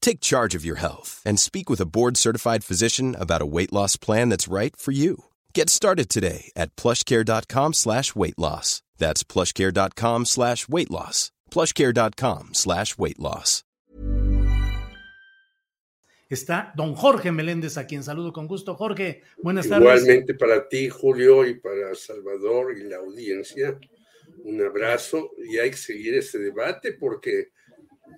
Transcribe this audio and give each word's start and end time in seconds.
Take 0.00 0.20
charge 0.20 0.54
of 0.54 0.64
your 0.64 0.76
health 0.76 1.20
and 1.24 1.38
speak 1.38 1.68
with 1.68 1.80
a 1.80 1.86
board-certified 1.86 2.64
physician 2.64 3.14
about 3.14 3.42
a 3.42 3.46
weight 3.46 3.72
loss 3.72 3.96
plan 3.96 4.30
that's 4.30 4.48
right 4.48 4.74
for 4.74 4.92
you. 4.92 5.24
Get 5.54 5.68
started 5.68 6.08
today 6.08 6.50
at 6.56 6.74
plushcare.com 6.76 7.74
slash 7.74 8.14
weight 8.14 8.38
loss. 8.38 8.82
That's 8.96 9.22
plushcare.com 9.22 10.24
slash 10.24 10.68
weight 10.68 10.90
loss. 10.90 11.30
plushcare.com 11.50 12.54
slash 12.54 12.98
weight 12.98 13.18
loss. 13.18 13.64
Está 16.30 16.74
don 16.76 16.94
Jorge 16.94 17.32
Meléndez, 17.32 17.78
a 17.78 17.86
quien 17.86 18.02
saludo 18.02 18.34
con 18.34 18.46
gusto. 18.46 18.74
Jorge, 18.74 19.22
buenas 19.42 19.66
tardes. 19.66 20.02
Igualmente 20.02 20.34
para 20.34 20.68
ti, 20.68 20.90
Julio, 20.90 21.46
y 21.46 21.58
para 21.58 21.94
Salvador 21.94 22.76
y 22.76 22.84
la 22.84 22.98
audiencia, 22.98 23.78
un 24.44 24.60
abrazo. 24.60 25.30
Y 25.38 25.56
hay 25.56 25.70
que 25.70 25.78
seguir 25.78 26.14
este 26.16 26.38
debate 26.38 26.92
porque 26.92 27.48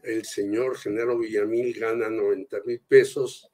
el 0.04 0.24
señor 0.24 0.76
Genaro 0.78 1.18
Villamil 1.18 1.78
gana 1.78 2.08
90 2.08 2.58
mil 2.66 2.80
pesos 2.86 3.50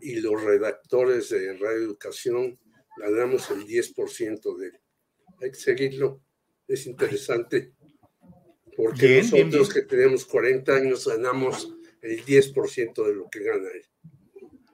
y 0.00 0.16
los 0.20 0.42
redactores 0.42 1.28
de 1.30 1.52
Radio 1.56 1.78
Educación 1.78 2.58
ganamos 2.98 3.50
el 3.50 3.64
10% 3.66 4.56
de 4.58 4.66
él. 4.66 4.72
Hay 5.40 5.50
que 5.50 5.56
seguirlo, 5.56 6.20
es 6.66 6.86
interesante, 6.86 7.72
porque 8.76 9.06
Bien, 9.06 9.18
nosotros 9.20 9.32
bien, 9.50 9.50
bien. 9.50 9.72
que 9.72 9.82
tenemos 9.82 10.24
40 10.26 10.74
años 10.74 11.06
ganamos 11.06 11.72
el 12.02 12.24
10% 12.24 13.06
de 13.06 13.14
lo 13.14 13.28
que 13.30 13.42
gana 13.44 13.68
él. 13.74 13.82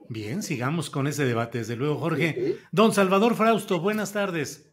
Bien, 0.09 0.43
sigamos 0.43 0.89
con 0.91 1.07
ese 1.07 1.25
debate, 1.25 1.57
desde 1.59 1.75
luego, 1.75 1.97
Jorge. 1.97 2.57
Don 2.71 2.93
Salvador 2.93 3.35
Frausto, 3.35 3.79
buenas 3.79 4.13
tardes. 4.13 4.69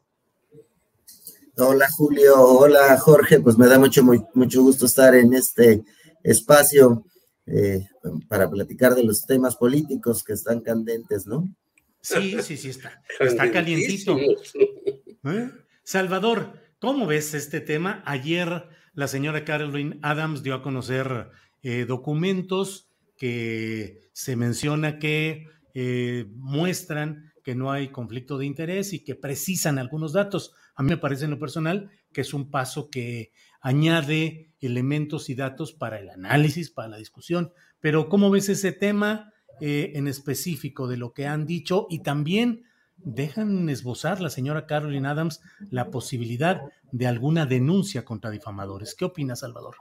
Hola 1.57 1.87
Julio, 1.91 2.35
hola 2.41 2.99
Jorge, 2.99 3.41
pues 3.41 3.59
me 3.59 3.67
da 3.67 3.79
mucho, 3.79 4.03
muy- 4.03 4.25
mucho 4.35 4.63
gusto 4.63 4.87
estar 4.87 5.15
en 5.15 5.35
este 5.35 5.83
espacio 6.23 7.05
eh, 7.47 7.87
para 8.29 8.49
platicar 8.51 8.95
de 8.95 9.05
los 9.05 9.27
temas 9.27 9.57
políticos 9.57 10.23
que 10.23 10.33
están 10.33 10.61
candentes, 10.61 11.27
¿no? 11.27 11.55
Sí, 12.01 12.37
sí, 12.43 12.57
sí, 12.57 12.71
está, 12.71 13.03
está 13.21 13.51
calientito. 13.51 14.17
¿Eh? 14.19 15.51
Salvador, 15.85 16.61
¿cómo 16.81 17.07
ves 17.07 17.35
este 17.35 17.61
tema? 17.61 18.03
Ayer 18.07 18.65
la 18.95 19.09
señora 19.09 19.45
Caroline 19.45 19.99
Adams 20.03 20.43
dio 20.43 20.55
a 20.55 20.63
conocer 20.63 21.31
eh, 21.63 21.85
documentos 21.87 22.91
que 23.17 24.01
se 24.13 24.35
menciona 24.37 24.99
que 24.99 25.47
eh, 25.75 26.27
muestran 26.35 27.33
que 27.45 27.55
no 27.55 27.71
hay 27.73 27.89
conflicto 27.89 28.39
de 28.39 28.47
interés 28.47 28.93
y 28.93 29.05
que 29.05 29.15
precisan 29.15 29.79
algunos 29.79 30.13
datos. 30.13 30.55
A 30.75 30.83
mí 30.83 30.91
me 30.91 30.97
parece 30.97 31.25
en 31.25 31.33
lo 31.33 31.39
personal 31.39 31.91
que 32.13 32.21
es 32.21 32.35
un 32.35 32.51
paso 32.51 32.91
que 32.91 33.33
añade 33.63 34.51
elementos 34.61 35.31
y 35.31 35.35
datos 35.35 35.73
para 35.73 35.99
el 35.99 36.11
análisis, 36.11 36.71
para 36.71 36.89
la 36.89 36.97
discusión. 36.99 37.53
Pero 37.81 38.09
¿cómo 38.09 38.31
ves 38.31 38.49
ese 38.49 38.73
tema 38.73 39.33
eh, 39.61 39.93
en 39.95 40.09
específico 40.09 40.89
de 40.89 40.97
lo 40.97 41.13
que 41.13 41.27
han 41.27 41.47
dicho 41.47 41.87
y 41.89 42.01
también 42.01 42.65
dejan 42.97 43.69
esbozar 43.69 44.21
la 44.21 44.31
señora 44.31 44.67
Caroline 44.67 45.09
Adams 45.09 45.41
la 45.71 45.91
posibilidad 45.91 46.63
de 46.91 47.07
alguna 47.07 47.47
denuncia 47.47 48.05
contra 48.05 48.31
difamadores. 48.31 48.95
¿Qué 48.95 49.05
opina 49.05 49.37
Salvador? 49.37 49.77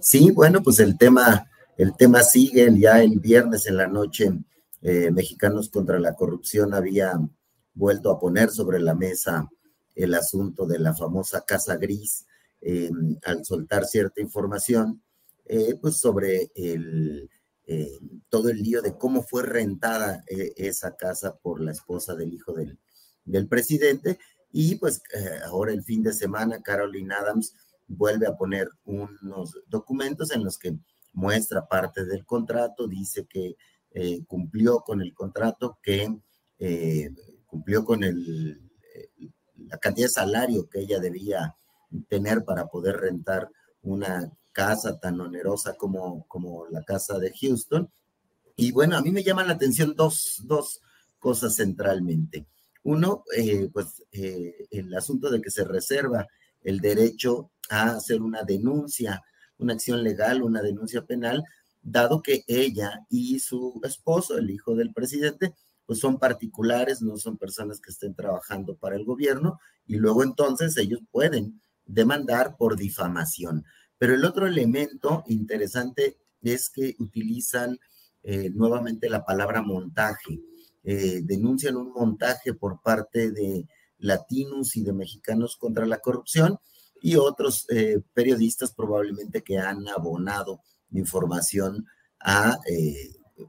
Sí, 0.00 0.30
bueno, 0.30 0.62
pues 0.62 0.80
el 0.80 0.98
tema, 0.98 1.50
el 1.76 1.94
tema 1.96 2.22
sigue. 2.22 2.68
Ya 2.78 3.02
el 3.02 3.20
viernes 3.20 3.66
en 3.66 3.76
la 3.76 3.86
noche, 3.86 4.32
eh, 4.82 5.10
Mexicanos 5.10 5.70
contra 5.70 5.98
la 5.98 6.14
Corrupción 6.14 6.74
había 6.74 7.18
vuelto 7.74 8.10
a 8.10 8.18
poner 8.18 8.50
sobre 8.50 8.80
la 8.80 8.94
mesa 8.94 9.48
el 9.94 10.14
asunto 10.14 10.66
de 10.66 10.78
la 10.78 10.94
famosa 10.94 11.44
Casa 11.46 11.76
Gris 11.76 12.26
eh, 12.60 12.90
al 13.24 13.44
soltar 13.44 13.84
cierta 13.84 14.20
información, 14.20 15.02
eh, 15.44 15.74
pues 15.80 15.98
sobre 15.98 16.50
eh, 16.54 17.28
todo 18.28 18.48
el 18.48 18.62
lío 18.62 18.82
de 18.82 18.96
cómo 18.96 19.22
fue 19.22 19.42
rentada 19.42 20.24
esa 20.26 20.96
casa 20.96 21.36
por 21.36 21.60
la 21.60 21.72
esposa 21.72 22.14
del 22.14 22.32
hijo 22.32 22.54
del, 22.54 23.48
presidente. 23.48 24.18
Y 24.52 24.76
pues 24.76 25.02
ahora 25.44 25.72
el 25.72 25.82
fin 25.82 26.02
de 26.02 26.12
semana, 26.12 26.62
Caroline 26.62 27.14
Adams 27.14 27.54
vuelve 27.86 28.26
a 28.26 28.36
poner 28.36 28.68
unos 28.84 29.54
documentos 29.66 30.30
en 30.32 30.44
los 30.44 30.58
que 30.58 30.76
muestra 31.12 31.66
parte 31.68 32.04
del 32.04 32.24
contrato, 32.24 32.86
dice 32.86 33.26
que 33.26 33.56
cumplió 34.26 34.80
con 34.80 35.02
el 35.02 35.12
contrato, 35.12 35.78
que 35.82 36.08
cumplió 37.46 37.84
con 37.84 38.04
el, 38.04 38.60
la 39.56 39.78
cantidad 39.78 40.06
de 40.06 40.12
salario 40.12 40.68
que 40.68 40.80
ella 40.80 41.00
debía 41.00 41.56
tener 42.08 42.44
para 42.44 42.66
poder 42.66 42.96
rentar 42.96 43.50
una 43.82 44.32
casa 44.52 44.98
tan 44.98 45.20
onerosa 45.20 45.74
como, 45.74 46.26
como 46.28 46.66
la 46.68 46.82
casa 46.82 47.18
de 47.18 47.32
Houston. 47.40 47.90
Y 48.56 48.72
bueno, 48.72 48.96
a 48.96 49.02
mí 49.02 49.10
me 49.10 49.22
llaman 49.22 49.48
la 49.48 49.54
atención 49.54 49.94
dos, 49.94 50.42
dos 50.44 50.80
cosas 51.18 51.56
centralmente. 51.56 52.46
Uno, 52.82 53.24
eh, 53.36 53.68
pues 53.72 54.02
eh, 54.12 54.66
el 54.70 54.94
asunto 54.94 55.30
de 55.30 55.40
que 55.40 55.50
se 55.50 55.64
reserva 55.64 56.26
el 56.62 56.80
derecho 56.80 57.50
a 57.68 57.96
hacer 57.96 58.22
una 58.22 58.44
denuncia, 58.44 59.22
una 59.58 59.74
acción 59.74 60.02
legal, 60.02 60.42
una 60.42 60.62
denuncia 60.62 61.04
penal, 61.04 61.44
dado 61.82 62.22
que 62.22 62.44
ella 62.46 63.06
y 63.08 63.38
su 63.40 63.80
esposo, 63.84 64.38
el 64.38 64.50
hijo 64.50 64.74
del 64.74 64.92
presidente, 64.92 65.54
pues 65.84 66.00
son 66.00 66.18
particulares, 66.18 67.00
no 67.02 67.16
son 67.16 67.38
personas 67.38 67.80
que 67.80 67.90
estén 67.90 68.14
trabajando 68.14 68.76
para 68.76 68.96
el 68.96 69.04
gobierno, 69.04 69.60
y 69.86 69.96
luego 69.96 70.24
entonces 70.24 70.76
ellos 70.76 71.00
pueden 71.12 71.60
demandar 71.86 72.56
por 72.56 72.76
difamación. 72.76 73.64
Pero 73.98 74.14
el 74.14 74.24
otro 74.24 74.46
elemento 74.46 75.24
interesante 75.26 76.18
es 76.42 76.68
que 76.68 76.94
utilizan 76.98 77.78
eh, 78.22 78.50
nuevamente 78.50 79.08
la 79.08 79.24
palabra 79.24 79.62
montaje. 79.62 80.40
Eh, 80.84 81.20
denuncian 81.24 81.76
un 81.76 81.92
montaje 81.92 82.54
por 82.54 82.80
parte 82.82 83.30
de 83.30 83.66
latinos 83.98 84.76
y 84.76 84.82
de 84.82 84.92
mexicanos 84.92 85.56
contra 85.56 85.86
la 85.86 85.98
corrupción 85.98 86.58
y 87.00 87.16
otros 87.16 87.66
eh, 87.70 88.00
periodistas 88.14 88.72
probablemente 88.72 89.42
que 89.42 89.58
han 89.58 89.88
abonado 89.88 90.60
información 90.90 91.86
a, 92.20 92.58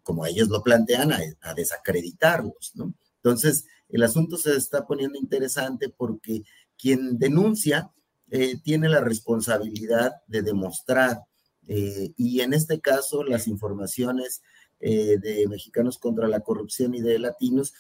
como 0.04 0.26
ellos 0.26 0.50
lo 0.50 0.62
plantean, 0.62 1.12
a, 1.12 1.20
a 1.42 1.54
desacreditarlos, 1.54 2.74
¿no? 2.76 2.94
Entonces, 3.16 3.66
el 3.90 4.04
asunto 4.04 4.38
se 4.38 4.56
está 4.56 4.86
poniendo 4.86 5.18
interesante 5.18 5.90
porque 5.90 6.44
quien 6.78 7.18
denuncia 7.18 7.92
eh, 8.30 8.58
tiene 8.62 8.90
la 8.90 9.00
responsabilidad 9.00 10.12
de 10.28 10.42
demostrar, 10.42 11.22
eh, 11.68 12.14
y 12.18 12.42
en 12.42 12.54
este 12.54 12.82
caso 12.82 13.24
las 13.24 13.48
informaciones 13.48 14.42
eh, 14.80 15.18
de 15.18 15.48
Mexicanos 15.48 15.98
contra 15.98 16.28
la 16.28 16.42
Corrupción 16.42 16.94
y 16.94 17.02
de 17.02 17.20
Latinos 17.20 17.74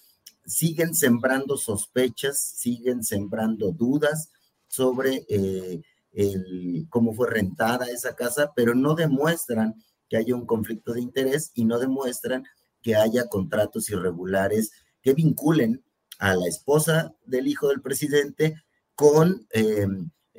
siguen 0.45 0.95
sembrando 0.95 1.57
sospechas, 1.57 2.41
siguen 2.41 3.03
sembrando 3.03 3.71
dudas 3.71 4.31
sobre 4.67 5.25
cómo 6.89 7.13
fue 7.13 7.29
rentada 7.29 7.85
esa 7.87 8.15
casa, 8.15 8.51
pero 8.55 8.73
no 8.73 8.95
demuestran 8.95 9.75
que 10.09 10.17
haya 10.17 10.35
un 10.35 10.45
conflicto 10.45 10.93
de 10.93 11.01
interés 11.01 11.51
y 11.53 11.65
no 11.65 11.77
demuestran 11.77 12.45
que 12.81 12.95
haya 12.95 13.27
contratos 13.27 13.89
irregulares 13.89 14.71
que 15.01 15.13
vinculen 15.13 15.83
a 16.19 16.35
la 16.35 16.47
esposa 16.47 17.13
del 17.25 17.47
hijo 17.47 17.67
del 17.67 17.81
presidente 17.81 18.55
con, 18.95 19.47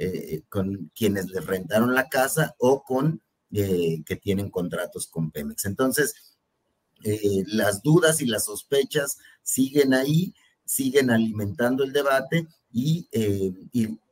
eh, 0.01 0.43
con 0.49 0.93
quienes 0.95 1.29
les 1.31 1.45
rentaron 1.45 1.93
la 1.93 2.09
casa 2.09 2.55
o 2.59 2.85
con 2.85 3.21
eh, 3.51 4.01
que 4.07 4.15
tienen 4.15 4.49
contratos 4.49 5.09
con 5.09 5.33
Pemex. 5.33 5.65
Entonces, 5.65 6.37
eh, 7.03 7.43
las 7.49 7.83
dudas 7.83 8.21
y 8.21 8.27
las 8.27 8.45
sospechas 8.45 9.19
siguen 9.43 9.95
ahí, 9.95 10.37
siguen 10.65 11.11
alimentando 11.11 11.83
el 11.83 11.93
debate 11.93 12.47
y, 12.73 13.09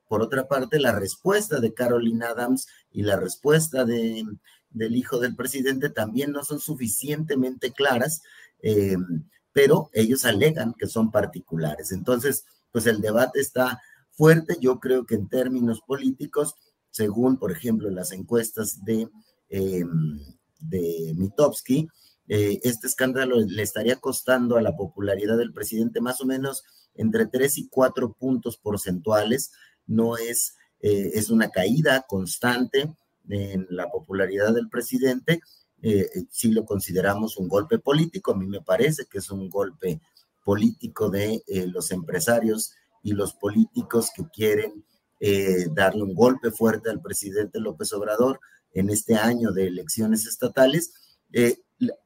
por 0.08 0.22
otra 0.22 0.48
parte, 0.48 0.80
la 0.80 0.90
respuesta 0.90 1.60
de 1.60 1.72
Caroline 1.72 2.24
Adams 2.24 2.66
y 2.90 3.02
la 3.02 3.14
respuesta 3.14 3.84
de, 3.84 4.24
del 4.70 4.96
hijo 4.96 5.20
del 5.20 5.36
presidente 5.36 5.88
también 5.88 6.32
no 6.32 6.42
son 6.42 6.58
suficientemente 6.58 7.70
claras, 7.70 8.22
pero 9.52 9.88
ellos 9.92 10.24
alegan 10.24 10.74
que 10.76 10.88
son 10.88 11.12
particulares. 11.12 11.92
Entonces, 11.92 12.44
pues 12.72 12.86
el 12.86 13.00
debate 13.00 13.38
está 13.38 13.80
fuerte. 14.16 14.56
Yo 14.60 14.80
creo 14.80 15.06
que 15.06 15.14
en 15.14 15.28
términos 15.28 15.80
políticos, 15.86 16.54
según, 16.90 17.38
por 17.38 17.52
ejemplo, 17.52 17.90
las 17.90 18.12
encuestas 18.12 18.84
de, 18.84 19.08
eh, 19.50 19.84
de 20.58 21.14
Mitowski, 21.16 21.88
eh, 22.28 22.60
este 22.64 22.88
escándalo 22.88 23.36
le 23.40 23.62
estaría 23.62 23.96
costando 23.96 24.56
a 24.56 24.62
la 24.62 24.76
popularidad 24.76 25.36
del 25.36 25.52
presidente 25.52 26.00
más 26.00 26.20
o 26.20 26.26
menos 26.26 26.64
entre 26.94 27.26
3 27.26 27.58
y 27.58 27.68
4 27.68 28.14
puntos 28.14 28.56
porcentuales. 28.56 29.52
No 29.86 30.16
es, 30.16 30.56
eh, 30.80 31.12
es 31.14 31.30
una 31.30 31.50
caída 31.50 32.04
constante 32.08 32.92
en 33.28 33.66
la 33.70 33.90
popularidad 33.90 34.54
del 34.54 34.68
presidente. 34.68 35.40
Eh, 35.82 36.08
si 36.30 36.50
lo 36.50 36.64
consideramos 36.64 37.36
un 37.36 37.48
golpe 37.48 37.78
político, 37.78 38.32
a 38.32 38.36
mí 38.36 38.46
me 38.46 38.62
parece 38.62 39.04
que 39.06 39.18
es 39.18 39.30
un 39.30 39.48
golpe 39.48 40.00
político 40.44 41.10
de 41.10 41.42
los 41.72 41.90
empresarios 41.90 42.72
y 43.06 43.12
los 43.12 43.34
políticos 43.34 44.10
que 44.14 44.24
quieren 44.28 44.84
darle 45.72 46.02
un 46.02 46.12
golpe 46.12 46.50
fuerte 46.50 46.90
al 46.90 47.00
presidente 47.00 47.60
López 47.60 47.92
Obrador 47.92 48.40
en 48.72 48.90
este 48.90 49.14
año 49.14 49.52
de 49.52 49.68
elecciones 49.68 50.26
estatales 50.26 50.92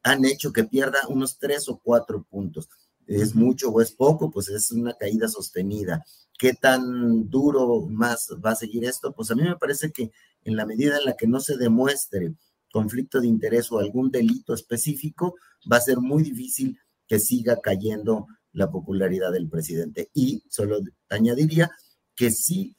han 0.03 0.25
hecho 0.25 0.53
que 0.53 0.63
pierda 0.63 0.99
unos 1.09 1.39
tres 1.39 1.67
o 1.69 1.81
cuatro 1.83 2.23
puntos. 2.29 2.69
¿Es 3.07 3.33
mucho 3.33 3.71
o 3.71 3.81
es 3.81 3.91
poco? 3.91 4.29
Pues 4.29 4.49
es 4.49 4.71
una 4.71 4.93
caída 4.93 5.27
sostenida. 5.27 6.05
¿Qué 6.37 6.53
tan 6.53 7.27
duro 7.31 7.81
más 7.87 8.29
va 8.45 8.51
a 8.51 8.55
seguir 8.55 8.85
esto? 8.85 9.11
Pues 9.11 9.31
a 9.31 9.35
mí 9.35 9.41
me 9.41 9.57
parece 9.57 9.91
que 9.91 10.11
en 10.43 10.55
la 10.55 10.67
medida 10.67 10.99
en 10.99 11.05
la 11.05 11.17
que 11.17 11.25
no 11.25 11.39
se 11.39 11.57
demuestre 11.57 12.35
conflicto 12.71 13.19
de 13.19 13.27
interés 13.27 13.71
o 13.71 13.79
algún 13.79 14.11
delito 14.11 14.53
específico, 14.53 15.35
va 15.69 15.77
a 15.77 15.81
ser 15.81 15.97
muy 15.97 16.21
difícil 16.21 16.77
que 17.07 17.19
siga 17.19 17.59
cayendo 17.59 18.27
la 18.53 18.71
popularidad 18.71 19.31
del 19.31 19.49
presidente. 19.49 20.09
Y 20.13 20.43
solo 20.49 20.79
añadiría 21.09 21.71
que 22.15 22.31
sí 22.31 22.75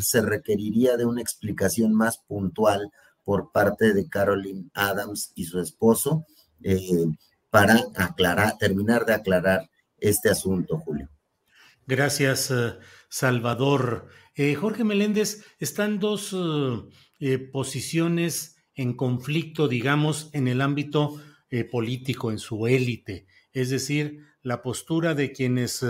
se 0.00 0.22
requeriría 0.22 0.96
de 0.96 1.06
una 1.06 1.22
explicación 1.22 1.94
más 1.94 2.18
puntual 2.18 2.90
por 3.24 3.50
parte 3.50 3.92
de 3.92 4.08
Carolyn 4.08 4.70
Adams 4.74 5.32
y 5.34 5.44
su 5.46 5.60
esposo 5.60 6.26
eh, 6.62 7.06
para 7.50 7.82
aclarar, 7.96 8.56
terminar 8.58 9.04
de 9.04 9.14
aclarar 9.14 9.68
este 9.98 10.28
asunto, 10.30 10.78
Julio. 10.78 11.08
Gracias, 11.86 12.50
eh, 12.50 12.74
Salvador. 13.08 14.08
Eh, 14.34 14.54
Jorge 14.54 14.84
Meléndez, 14.84 15.44
están 15.58 15.98
dos 15.98 16.36
posiciones 17.52 18.56
en 18.74 18.94
conflicto, 18.94 19.68
digamos, 19.68 20.28
en 20.34 20.48
el 20.48 20.60
ámbito 20.60 21.20
político, 21.72 22.30
en 22.30 22.38
su 22.38 22.66
élite. 22.66 23.26
Es 23.52 23.70
decir, 23.70 24.20
la 24.46 24.62
postura 24.62 25.14
de 25.14 25.32
quienes 25.32 25.84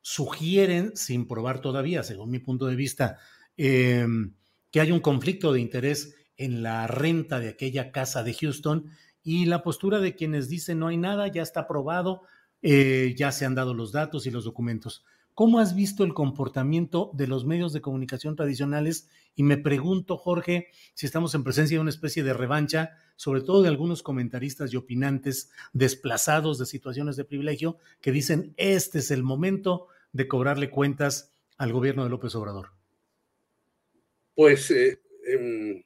sugieren, 0.00 0.96
sin 0.96 1.28
probar 1.28 1.60
todavía, 1.60 2.02
según 2.02 2.30
mi 2.30 2.40
punto 2.40 2.66
de 2.66 2.74
vista, 2.74 3.18
que 3.56 4.80
hay 4.80 4.90
un 4.90 5.00
conflicto 5.00 5.52
de 5.52 5.60
interés 5.60 6.16
en 6.36 6.62
la 6.62 6.86
renta 6.86 7.38
de 7.38 7.48
aquella 7.48 7.92
casa 7.92 8.22
de 8.24 8.34
Houston 8.34 8.90
y 9.22 9.46
la 9.46 9.62
postura 9.62 10.00
de 10.00 10.16
quienes 10.16 10.48
dicen 10.48 10.78
no 10.78 10.88
hay 10.88 10.96
nada, 10.96 11.28
ya 11.28 11.42
está 11.42 11.60
aprobado, 11.60 12.22
eh, 12.62 13.14
ya 13.16 13.32
se 13.32 13.44
han 13.44 13.54
dado 13.54 13.74
los 13.74 13.92
datos 13.92 14.26
y 14.26 14.30
los 14.30 14.44
documentos. 14.44 15.04
¿Cómo 15.34 15.60
has 15.60 15.74
visto 15.74 16.04
el 16.04 16.12
comportamiento 16.12 17.10
de 17.14 17.26
los 17.26 17.46
medios 17.46 17.72
de 17.72 17.80
comunicación 17.80 18.36
tradicionales? 18.36 19.08
Y 19.34 19.44
me 19.44 19.56
pregunto, 19.56 20.18
Jorge, 20.18 20.68
si 20.92 21.06
estamos 21.06 21.34
en 21.34 21.42
presencia 21.42 21.78
de 21.78 21.80
una 21.80 21.90
especie 21.90 22.22
de 22.22 22.34
revancha, 22.34 22.98
sobre 23.16 23.40
todo 23.40 23.62
de 23.62 23.68
algunos 23.68 24.02
comentaristas 24.02 24.72
y 24.72 24.76
opinantes 24.76 25.50
desplazados 25.72 26.58
de 26.58 26.66
situaciones 26.66 27.16
de 27.16 27.24
privilegio, 27.24 27.78
que 28.02 28.12
dicen, 28.12 28.52
este 28.58 28.98
es 28.98 29.10
el 29.10 29.22
momento 29.22 29.86
de 30.12 30.28
cobrarle 30.28 30.68
cuentas 30.68 31.32
al 31.56 31.72
gobierno 31.72 32.04
de 32.04 32.10
López 32.10 32.34
Obrador. 32.34 32.72
Pues 34.34 34.70
eh, 34.70 35.00
en 35.24 35.82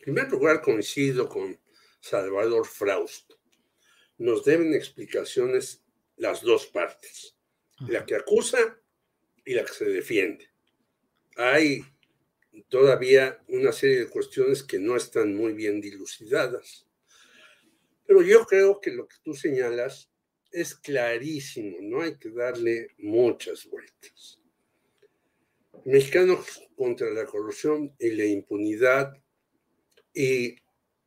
primer 0.00 0.28
lugar, 0.32 0.62
coincido 0.62 1.28
con 1.28 1.56
Salvador 2.00 2.66
Fraust. 2.66 3.34
Nos 4.18 4.44
deben 4.44 4.74
explicaciones 4.74 5.84
las 6.16 6.42
dos 6.42 6.66
partes, 6.66 7.36
la 7.78 8.04
que 8.04 8.16
acusa 8.16 8.79
y 9.44 9.54
la 9.54 9.64
que 9.64 9.72
se 9.72 9.84
defiende. 9.86 10.48
Hay 11.36 11.82
todavía 12.68 13.42
una 13.48 13.72
serie 13.72 14.00
de 14.00 14.08
cuestiones 14.08 14.62
que 14.62 14.78
no 14.78 14.96
están 14.96 15.34
muy 15.34 15.52
bien 15.52 15.80
dilucidadas, 15.80 16.86
pero 18.06 18.22
yo 18.22 18.44
creo 18.44 18.80
que 18.80 18.90
lo 18.90 19.06
que 19.06 19.16
tú 19.22 19.34
señalas 19.34 20.10
es 20.50 20.74
clarísimo, 20.74 21.76
no 21.80 22.02
hay 22.02 22.16
que 22.16 22.30
darle 22.30 22.88
muchas 22.98 23.66
vueltas. 23.66 24.40
Mexicanos 25.84 26.68
contra 26.76 27.10
la 27.10 27.24
corrupción 27.24 27.94
y 27.98 28.10
la 28.10 28.24
impunidad 28.24 29.14
y 30.12 30.56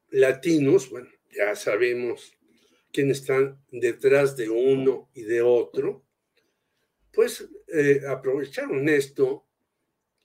latinos, 0.10 0.90
bueno, 0.90 1.10
ya 1.36 1.56
sabemos 1.56 2.34
quiénes 2.92 3.20
están 3.20 3.62
detrás 3.72 4.38
de 4.38 4.50
uno 4.50 5.10
y 5.14 5.24
de 5.24 5.42
otro, 5.42 6.03
pues 7.14 7.48
eh, 7.68 8.02
aprovecharon 8.10 8.90
esto 8.90 9.48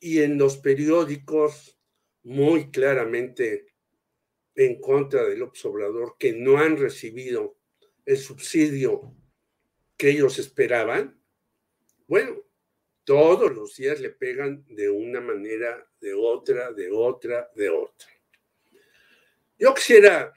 y 0.01 0.21
en 0.21 0.39
los 0.39 0.57
periódicos 0.57 1.79
muy 2.23 2.71
claramente 2.71 3.67
en 4.55 4.81
contra 4.81 5.25
del 5.25 5.43
observador 5.43 6.17
que 6.19 6.33
no 6.33 6.59
han 6.59 6.77
recibido 6.77 7.59
el 8.07 8.17
subsidio 8.17 9.15
que 9.97 10.11
ellos 10.11 10.39
esperaban, 10.39 11.21
bueno, 12.07 12.43
todos 13.05 13.55
los 13.55 13.77
días 13.77 14.01
le 14.01 14.11
pegan 14.11 14.65
de 14.69 14.89
una 14.89 15.21
manera, 15.21 15.87
de 16.01 16.15
otra, 16.15 16.73
de 16.73 16.91
otra, 16.91 17.51
de 17.55 17.69
otra. 17.69 18.09
Yo 19.59 19.75
quisiera, 19.75 20.33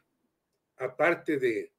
aparte 0.77 1.37
de 1.37 1.71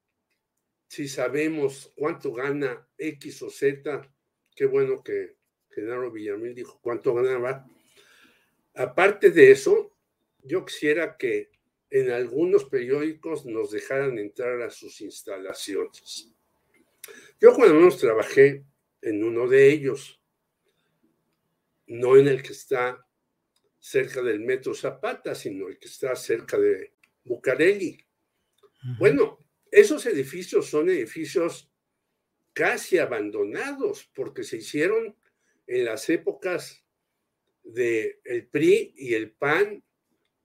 si 0.87 1.09
sabemos 1.09 1.93
cuánto 1.97 2.33
gana 2.33 2.87
X 2.97 3.43
o 3.43 3.51
Z, 3.51 4.12
qué 4.55 4.67
bueno 4.67 5.03
que 5.03 5.37
Genaro 5.71 6.11
Villamil 6.11 6.55
dijo 6.55 6.79
cuánto 6.83 7.15
ganaba. 7.15 7.67
Aparte 8.75 9.31
de 9.31 9.51
eso, 9.51 9.93
yo 10.43 10.65
quisiera 10.65 11.17
que 11.17 11.51
en 11.91 12.11
algunos 12.11 12.65
periódicos 12.65 13.45
nos 13.45 13.71
dejaran 13.71 14.19
entrar 14.19 14.63
a 14.63 14.71
sus 14.71 15.01
instalaciones. 15.01 16.33
Yo 17.41 17.55
cuando 17.55 17.75
menos 17.75 17.99
trabajé 17.99 18.65
en 19.03 19.25
uno 19.25 19.49
de 19.49 19.71
ellos, 19.71 20.21
no 21.87 22.17
en 22.17 22.29
el 22.29 22.43
que 22.43 22.53
está 22.53 23.07
cerca 23.79 24.23
del 24.23 24.41
Metro 24.41 24.75
Zapata, 24.75 25.35
sino 25.35 25.69
el 25.69 25.79
que 25.79 25.89
está 25.89 26.15
cerca 26.15 26.59
de 26.59 26.93
Bucareli. 27.25 27.99
Bueno, 28.99 29.39
esos 29.71 30.07
edificios 30.07 30.71
son 30.71 30.89
edificios 30.89 31.72
casi 32.53 32.99
abandonados 32.99 34.11
porque 34.15 34.45
se 34.45 34.59
hicieron 34.59 35.17
en 35.67 35.85
las 35.85 36.09
épocas 36.09 36.85
del 37.63 38.19
el 38.25 38.47
PRI 38.49 38.95
y 38.97 39.15
el 39.15 39.33
PAN 39.33 39.83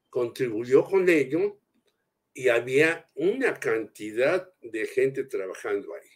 contribuyó 0.09 0.83
con 0.83 1.09
ello 1.09 1.59
y 2.33 2.49
había 2.49 3.09
una 3.15 3.59
cantidad 3.59 4.53
de 4.61 4.85
gente 4.85 5.23
trabajando 5.23 5.93
ahí. 5.95 6.09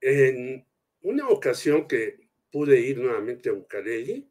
En 0.00 0.66
una 1.00 1.28
ocasión 1.28 1.86
que 1.86 2.28
pude 2.50 2.80
ir 2.80 2.98
nuevamente 2.98 3.48
a 3.48 3.52
Bucareli, 3.52 4.30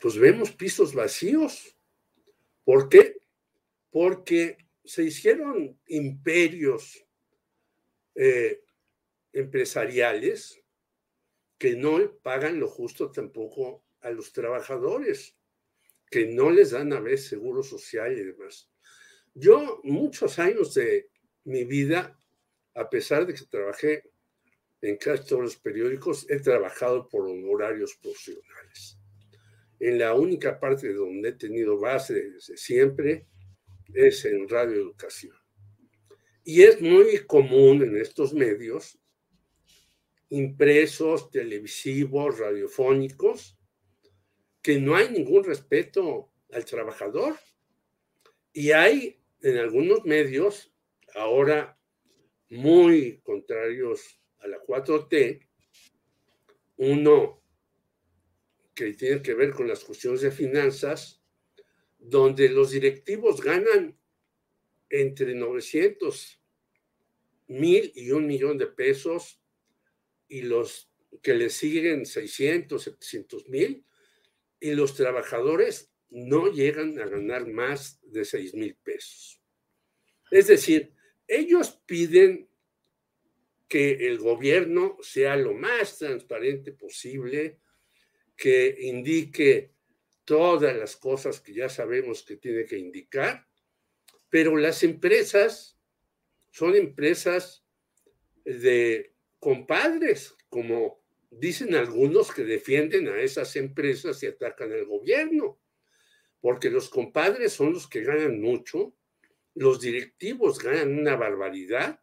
pues 0.00 0.18
vemos 0.18 0.52
pisos 0.52 0.94
vacíos. 0.94 1.76
¿Por 2.64 2.88
qué? 2.88 3.16
porque 3.96 4.58
se 4.84 5.04
hicieron 5.04 5.80
imperios 5.86 7.02
eh, 8.14 8.60
empresariales 9.36 10.62
que 11.58 11.76
no 11.76 11.98
pagan 12.22 12.58
lo 12.58 12.68
justo 12.68 13.10
tampoco 13.10 13.84
a 14.00 14.10
los 14.10 14.32
trabajadores, 14.32 15.36
que 16.10 16.26
no 16.26 16.50
les 16.50 16.70
dan 16.70 16.92
a 16.92 17.00
veces 17.00 17.28
seguro 17.28 17.62
social 17.62 18.16
y 18.16 18.24
demás. 18.24 18.70
Yo 19.34 19.80
muchos 19.84 20.38
años 20.38 20.74
de 20.74 21.10
mi 21.44 21.64
vida, 21.64 22.18
a 22.74 22.88
pesar 22.88 23.26
de 23.26 23.34
que 23.34 23.44
trabajé 23.44 24.10
en 24.80 24.96
casi 24.96 25.26
todos 25.26 25.42
los 25.42 25.56
periódicos, 25.56 26.26
he 26.30 26.40
trabajado 26.40 27.08
por 27.08 27.28
honorarios 27.28 27.96
profesionales. 27.96 28.98
En 29.78 29.98
la 29.98 30.14
única 30.14 30.58
parte 30.58 30.92
donde 30.92 31.30
he 31.30 31.32
tenido 31.32 31.78
base 31.78 32.14
desde 32.14 32.56
siempre 32.56 33.26
es 33.92 34.24
en 34.24 34.48
Radio 34.48 34.76
Educación. 34.76 35.36
Y 36.44 36.62
es 36.62 36.80
muy 36.80 37.18
común 37.26 37.82
en 37.82 37.96
estos 37.96 38.32
medios, 38.32 38.98
impresos, 40.28 41.30
televisivos, 41.30 42.38
radiofónicos, 42.38 43.58
que 44.62 44.80
no 44.80 44.96
hay 44.96 45.10
ningún 45.10 45.44
respeto 45.44 46.32
al 46.52 46.64
trabajador. 46.64 47.36
Y 48.52 48.72
hay 48.72 49.20
en 49.42 49.58
algunos 49.58 50.04
medios, 50.04 50.72
ahora 51.14 51.78
muy 52.48 53.20
contrarios 53.22 54.20
a 54.38 54.48
la 54.48 54.58
4T, 54.62 55.46
uno 56.78 57.42
que 58.74 58.92
tiene 58.94 59.22
que 59.22 59.34
ver 59.34 59.52
con 59.52 59.68
las 59.68 59.84
cuestiones 59.84 60.20
de 60.20 60.30
finanzas, 60.30 61.22
donde 61.98 62.48
los 62.48 62.70
directivos 62.70 63.40
ganan 63.40 63.98
entre 64.90 65.34
900 65.34 66.42
mil 67.48 67.92
y 67.94 68.10
un 68.10 68.26
millón 68.26 68.58
de 68.58 68.66
pesos 68.66 69.40
y 70.28 70.42
los 70.42 70.90
que 71.22 71.34
le 71.34 71.50
siguen 71.50 72.06
600, 72.06 72.82
700 72.82 73.48
mil 73.48 73.84
y 74.60 74.72
los 74.72 74.94
trabajadores 74.94 75.92
no 76.10 76.50
llegan 76.50 76.98
a 77.00 77.06
ganar 77.06 77.46
más 77.46 78.00
de 78.02 78.24
6 78.24 78.54
mil 78.54 78.76
pesos. 78.76 79.40
Es 80.30 80.46
decir, 80.46 80.92
ellos 81.26 81.80
piden 81.86 82.48
que 83.68 84.06
el 84.06 84.18
gobierno 84.18 84.96
sea 85.00 85.36
lo 85.36 85.52
más 85.52 85.98
transparente 85.98 86.72
posible, 86.72 87.58
que 88.36 88.76
indique 88.80 89.72
todas 90.24 90.76
las 90.76 90.96
cosas 90.96 91.40
que 91.40 91.54
ya 91.54 91.68
sabemos 91.68 92.22
que 92.22 92.36
tiene 92.36 92.64
que 92.64 92.78
indicar, 92.78 93.46
pero 94.28 94.56
las 94.56 94.82
empresas 94.82 95.78
son 96.50 96.74
empresas 96.74 97.64
de 98.44 99.15
compadres, 99.46 100.34
como 100.48 101.04
dicen 101.30 101.76
algunos 101.76 102.32
que 102.32 102.42
defienden 102.42 103.06
a 103.06 103.20
esas 103.20 103.54
empresas 103.54 104.20
y 104.24 104.26
atacan 104.26 104.72
al 104.72 104.86
gobierno, 104.86 105.60
porque 106.40 106.68
los 106.68 106.88
compadres 106.88 107.52
son 107.52 107.72
los 107.72 107.86
que 107.86 108.02
ganan 108.02 108.40
mucho, 108.40 108.96
los 109.54 109.80
directivos 109.80 110.58
ganan 110.58 110.98
una 110.98 111.14
barbaridad 111.14 112.00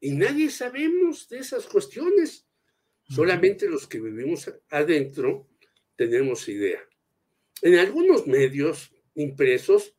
y 0.00 0.12
nadie 0.12 0.48
sabemos 0.48 1.28
de 1.28 1.40
esas 1.40 1.66
cuestiones. 1.66 2.48
Solamente 3.02 3.68
los 3.68 3.86
que 3.86 4.00
vivimos 4.00 4.50
adentro 4.70 5.50
tenemos 5.96 6.48
idea. 6.48 6.80
En 7.60 7.74
algunos 7.74 8.26
medios 8.26 8.90
impresos, 9.16 9.94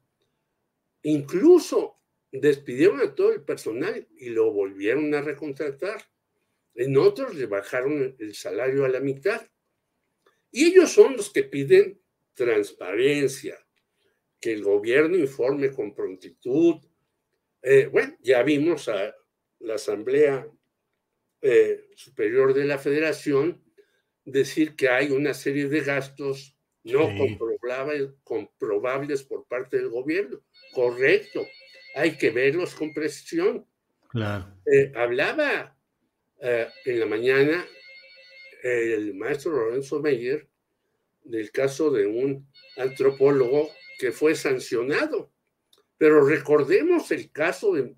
incluso 1.04 2.02
despidieron 2.32 3.02
a 3.02 3.14
todo 3.14 3.34
el 3.34 3.44
personal 3.44 4.08
y 4.18 4.30
lo 4.30 4.52
volvieron 4.52 5.14
a 5.14 5.22
recontratar. 5.22 6.10
En 6.80 6.96
otros 6.96 7.36
le 7.36 7.46
bajaron 7.46 8.16
el 8.18 8.36
salario 8.36 8.86
a 8.86 8.88
la 8.90 9.02
mitad. 9.02 9.46
Y 10.50 10.68
ellos 10.68 10.90
son 10.90 11.18
los 11.18 11.30
que 11.30 11.44
piden 11.44 12.02
transparencia, 12.34 13.60
que 14.40 14.54
el 14.54 14.64
gobierno 14.64 15.18
informe 15.18 15.72
con 15.72 15.94
prontitud. 15.94 16.76
Eh, 17.62 17.88
bueno, 17.88 18.16
ya 18.22 18.44
vimos 18.44 18.88
a 18.88 19.14
la 19.60 19.76
Asamblea 19.76 20.48
eh, 21.42 21.90
Superior 21.98 22.54
de 22.54 22.64
la 22.64 22.78
Federación 22.78 23.62
decir 24.24 24.78
que 24.78 24.88
hay 24.88 25.12
una 25.12 25.34
serie 25.34 25.68
de 25.68 25.82
gastos 25.82 26.58
no 26.86 27.10
comprobables, 27.18 28.14
comprobables 28.24 29.24
por 29.24 29.46
parte 29.50 29.76
del 29.76 29.90
gobierno. 29.90 30.42
Correcto, 30.72 31.46
hay 31.94 32.16
que 32.16 32.30
verlos 32.32 32.74
con 32.74 32.94
precisión. 32.94 33.68
Claro. 34.08 34.56
Eh, 34.66 34.94
hablaba 34.96 35.76
eh, 36.42 36.68
en 36.86 37.00
la 37.00 37.06
mañana 37.06 37.66
el 38.62 39.14
maestro 39.16 39.52
Lorenzo 39.52 40.02
Meyer 40.02 40.48
del 41.24 41.52
caso 41.52 41.92
de 41.92 42.06
un 42.08 42.48
antropólogo 42.78 43.70
que 43.98 44.12
fue 44.12 44.36
sancionado. 44.36 45.32
Pero 45.98 46.26
recordemos 46.26 47.12
el 47.12 47.32
caso 47.32 47.74
de 47.74 47.94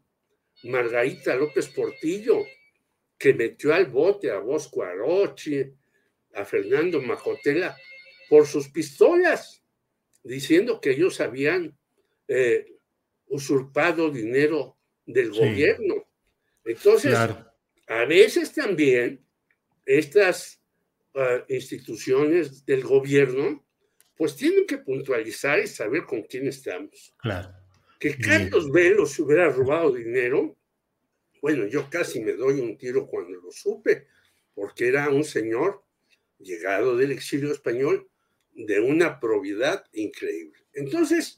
Margarita 0.64 1.36
López 1.36 1.68
Portillo, 1.70 2.44
que 3.18 3.34
metió 3.34 3.74
al 3.74 3.86
bote 3.86 4.32
a 4.32 4.40
Bosco 4.40 4.84
Arochi, 4.84 5.64
a 6.34 6.46
Fernando 6.46 7.02
Majotela, 7.02 7.78
por 8.30 8.48
sus 8.48 8.70
pistolas, 8.70 9.64
diciendo 10.24 10.82
que 10.82 10.92
ellos 10.92 11.20
habían 11.22 11.78
eh, 12.28 12.78
usurpado 13.28 14.10
dinero 14.10 14.78
del 15.06 15.32
gobierno. 15.32 16.08
Entonces, 16.64 17.16
a 17.92 18.06
veces 18.06 18.54
también 18.54 19.20
estas 19.86 20.62
ah, 21.14 21.44
instituciones 21.50 22.66
del 22.66 22.84
gobierno, 22.84 23.66
pues 24.16 24.38
tienen 24.38 24.66
que 24.66 24.78
puntualizar 24.78 25.60
y 25.60 25.68
saber 25.68 26.06
con 26.06 26.22
quién 26.22 26.48
estamos. 26.48 27.14
Claro. 27.18 27.54
Que 28.00 28.18
Carlos 28.18 28.72
Velo 28.72 29.06
se 29.06 29.22
hubiera 29.22 29.50
robado 29.50 29.92
dinero, 29.92 30.58
bueno, 31.42 31.68
yo 31.68 31.90
casi 31.90 32.22
me 32.22 32.32
doy 32.32 32.62
un 32.62 32.78
tiro 32.78 33.08
cuando 33.08 33.38
lo 33.42 33.52
supe, 33.52 34.08
porque 34.54 34.88
era 34.88 35.10
un 35.10 35.26
señor 35.26 35.84
llegado 36.40 36.96
del 36.96 37.12
exilio 37.12 37.52
español 37.52 38.10
de 38.54 38.80
una 38.80 39.20
probidad 39.20 39.84
increíble. 39.92 40.60
Entonces, 40.74 41.36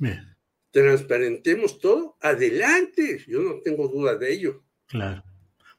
transparentemos 0.69 1.79
todo, 1.79 2.15
adelante, 2.21 3.23
yo 3.27 3.41
no 3.41 3.59
tengo 3.61 3.87
duda 3.87 4.15
de 4.15 4.31
ello. 4.31 4.63
Claro. 4.85 5.23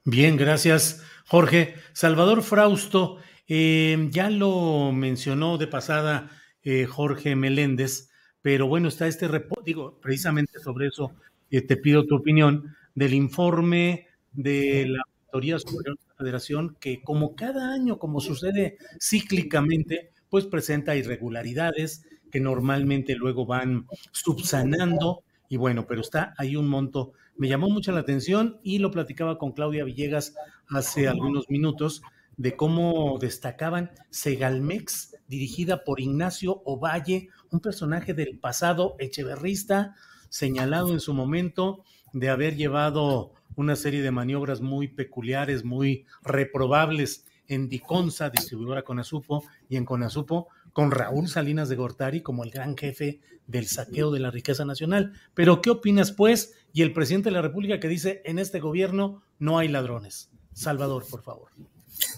Bien, 0.07 0.37
gracias, 0.37 1.03
Jorge. 1.25 1.73
Salvador 1.93 2.43
Frausto, 2.43 3.17
eh, 3.47 4.07
ya 4.11 4.29
lo 4.29 4.91
mencionó 4.91 5.57
de 5.57 5.65
pasada 5.65 6.29
eh, 6.61 6.85
Jorge 6.85 7.35
Meléndez, 7.35 8.11
pero 8.43 8.67
bueno, 8.67 8.87
está 8.87 9.07
este 9.07 9.27
reporte, 9.27 9.63
digo, 9.65 9.99
precisamente 9.99 10.59
sobre 10.59 10.87
eso 10.89 11.15
eh, 11.49 11.61
te 11.61 11.75
pido 11.77 12.05
tu 12.05 12.17
opinión, 12.17 12.75
del 12.93 13.15
informe 13.15 14.05
de 14.31 14.85
la 14.89 15.01
Auditoría 15.33 15.57
Superior 15.57 15.97
de 15.97 16.07
la 16.07 16.15
Federación, 16.15 16.77
que 16.79 17.01
como 17.01 17.35
cada 17.35 17.73
año, 17.73 17.97
como 17.97 18.21
sucede 18.21 18.77
cíclicamente, 19.01 20.11
pues 20.29 20.45
presenta 20.45 20.95
irregularidades 20.95 22.05
que 22.31 22.39
normalmente 22.39 23.15
luego 23.15 23.47
van 23.47 23.87
subsanando. 24.11 25.23
Y 25.49 25.57
bueno, 25.57 25.87
pero 25.87 26.01
está 26.01 26.33
ahí 26.37 26.55
un 26.55 26.67
monto. 26.67 27.13
Me 27.37 27.49
llamó 27.49 27.69
mucho 27.69 27.91
la 27.91 27.99
atención 27.99 28.59
y 28.63 28.79
lo 28.79 28.91
platicaba 28.91 29.37
con 29.37 29.51
Claudia 29.51 29.83
Villegas 29.83 30.35
hace 30.69 31.09
algunos 31.09 31.49
minutos 31.49 32.01
de 32.37 32.55
cómo 32.55 33.17
destacaban 33.19 33.91
Segalmex, 34.09 35.17
dirigida 35.27 35.83
por 35.83 35.99
Ignacio 35.99 36.61
Ovalle, 36.63 37.29
un 37.51 37.59
personaje 37.59 38.13
del 38.13 38.39
pasado 38.39 38.95
echeverrista, 38.99 39.95
señalado 40.29 40.93
en 40.93 41.01
su 41.01 41.13
momento 41.13 41.83
de 42.13 42.29
haber 42.29 42.55
llevado 42.55 43.33
una 43.55 43.75
serie 43.75 44.01
de 44.01 44.11
maniobras 44.11 44.61
muy 44.61 44.87
peculiares, 44.87 45.65
muy 45.65 46.05
reprobables 46.23 47.25
en 47.47 47.67
Diconsa, 47.67 48.29
distribuidora 48.29 48.83
Conasupo, 48.83 49.43
y 49.69 49.75
en 49.75 49.85
Conasupo, 49.85 50.47
con 50.75 50.91
Raúl 50.91 51.29
Salinas 51.29 51.69
de 51.69 51.77
Gortari 51.77 52.21
como 52.21 52.43
el 52.43 52.51
gran 52.51 52.75
jefe 52.75 53.21
del 53.47 53.65
saqueo 53.65 54.11
de 54.11 54.19
la 54.19 54.29
riqueza 54.29 54.65
nacional. 54.65 55.13
Pero, 55.33 55.61
¿qué 55.61 55.69
opinas, 55.69 56.11
pues? 56.11 56.51
Y 56.73 56.81
el 56.81 56.91
presidente 56.91 57.29
de 57.29 57.33
la 57.33 57.41
República 57.41 57.79
que 57.79 57.87
dice, 57.87 58.21
en 58.25 58.39
este 58.39 58.59
gobierno 58.59 59.23
no 59.39 59.57
hay 59.57 59.69
ladrones. 59.69 60.27
Salvador, 60.53 61.05
por 61.09 61.23
favor. 61.23 61.47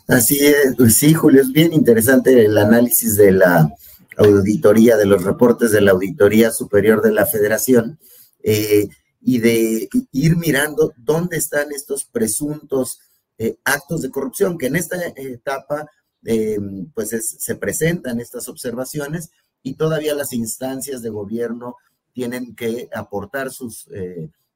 Así 0.08 0.40
es, 0.40 0.74
pues 0.76 0.96
sí, 0.96 1.14
Julio, 1.14 1.44
es 1.44 1.52
bien 1.52 1.72
interesante 1.72 2.46
el 2.46 2.58
análisis 2.58 3.16
de 3.16 3.32
la 3.32 3.72
auditoría, 4.18 4.98
de 4.98 5.06
los 5.06 5.24
reportes 5.24 5.72
de 5.72 5.82
la 5.82 5.92
Auditoría 5.92 6.50
Superior 6.50 7.04
de 7.04 7.12
la 7.12 7.28
Federación, 7.28 8.00
eh, 8.42 8.90
y 9.22 9.38
de 9.38 9.88
ir 10.12 10.36
mirando 10.36 10.94
dónde 10.98 11.38
están 11.38 11.72
estos 11.72 12.06
presuntos 12.06 13.02
eh, 13.38 13.60
actos 13.66 14.02
de 14.02 14.10
corrupción, 14.10 14.58
que 14.58 14.66
en 14.66 14.78
esta 14.78 14.98
etapa 15.16 15.88
eh, 16.26 16.60
pues 16.94 17.10
se 17.10 17.56
presentan 17.56 18.20
estas 18.20 18.48
observaciones 18.50 19.32
y 19.64 19.76
todavía 19.76 20.16
las 20.16 20.34
instancias 20.34 21.02
de 21.02 21.10
gobierno 21.10 21.76
tienen 22.14 22.56
que 22.56 22.90
aportar 22.94 23.52
sus, 23.52 23.88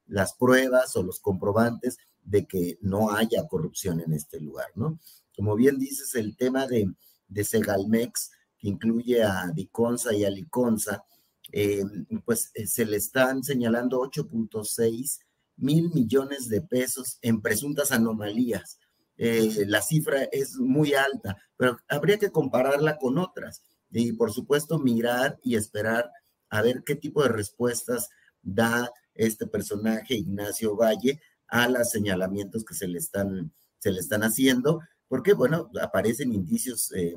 las 0.08 0.34
pruebas 0.34 0.96
o 0.96 1.03
los 1.03 1.20
comprobantes 1.20 1.98
de 2.24 2.46
que 2.46 2.77
no 2.82 3.12
haya 3.12 3.48
corrupción 3.48 4.00
en 4.00 4.13
este 4.13 4.39
lugar, 4.39 4.68
¿no? 4.75 5.00
Como 5.36 5.56
bien 5.56 5.77
dices, 5.77 6.15
el 6.15 6.36
tema 6.36 6.68
de, 6.68 6.91
de 7.27 7.44
Segalmex, 7.44 8.32
que 8.60 8.68
incluye 8.70 9.24
a 9.24 9.48
Diconsa 9.53 10.13
y 10.13 10.24
a 10.24 10.30
Liconza, 10.30 11.03
eh, 11.51 11.84
pues 12.25 12.51
eh, 12.53 12.68
se 12.68 12.86
le 12.86 12.98
están 12.98 13.44
señalando 13.44 14.01
8.6 14.01 15.20
mil 15.58 15.91
millones 15.94 16.48
de 16.48 16.62
pesos 16.62 17.18
en 17.22 17.41
presuntas 17.41 17.91
anomalías. 17.91 18.77
Eh, 19.24 19.66
la 19.68 19.84
cifra 19.84 20.24
es 20.32 20.58
muy 20.58 20.96
alta, 20.96 21.38
pero 21.56 21.78
habría 21.88 22.18
que 22.18 22.32
compararla 22.32 22.98
con 22.98 23.20
otras 23.20 23.62
y 23.92 24.13
por 24.13 24.32
supuesto 24.32 24.80
mirar 24.80 25.38
y 25.44 25.56
esperar 25.56 26.10
a 26.50 26.63
ver 26.63 26.82
qué 26.84 26.96
tipo 26.96 27.22
de 27.22 27.30
respuestas 27.30 28.10
da 28.42 28.92
este 29.13 29.46
personaje, 29.46 30.16
Ignacio 30.16 30.75
Valle, 30.75 31.22
a 31.48 31.68
los 31.68 31.92
señalamientos 31.92 32.66
que 32.66 32.74
se 32.74 32.88
le 32.88 32.98
están, 32.98 33.54
se 33.78 33.92
le 33.92 34.00
están 34.00 34.24
haciendo, 34.24 34.82
porque, 35.08 35.34
bueno, 35.34 35.70
aparecen 35.80 36.34
indicios 36.34 36.92
eh, 36.94 37.13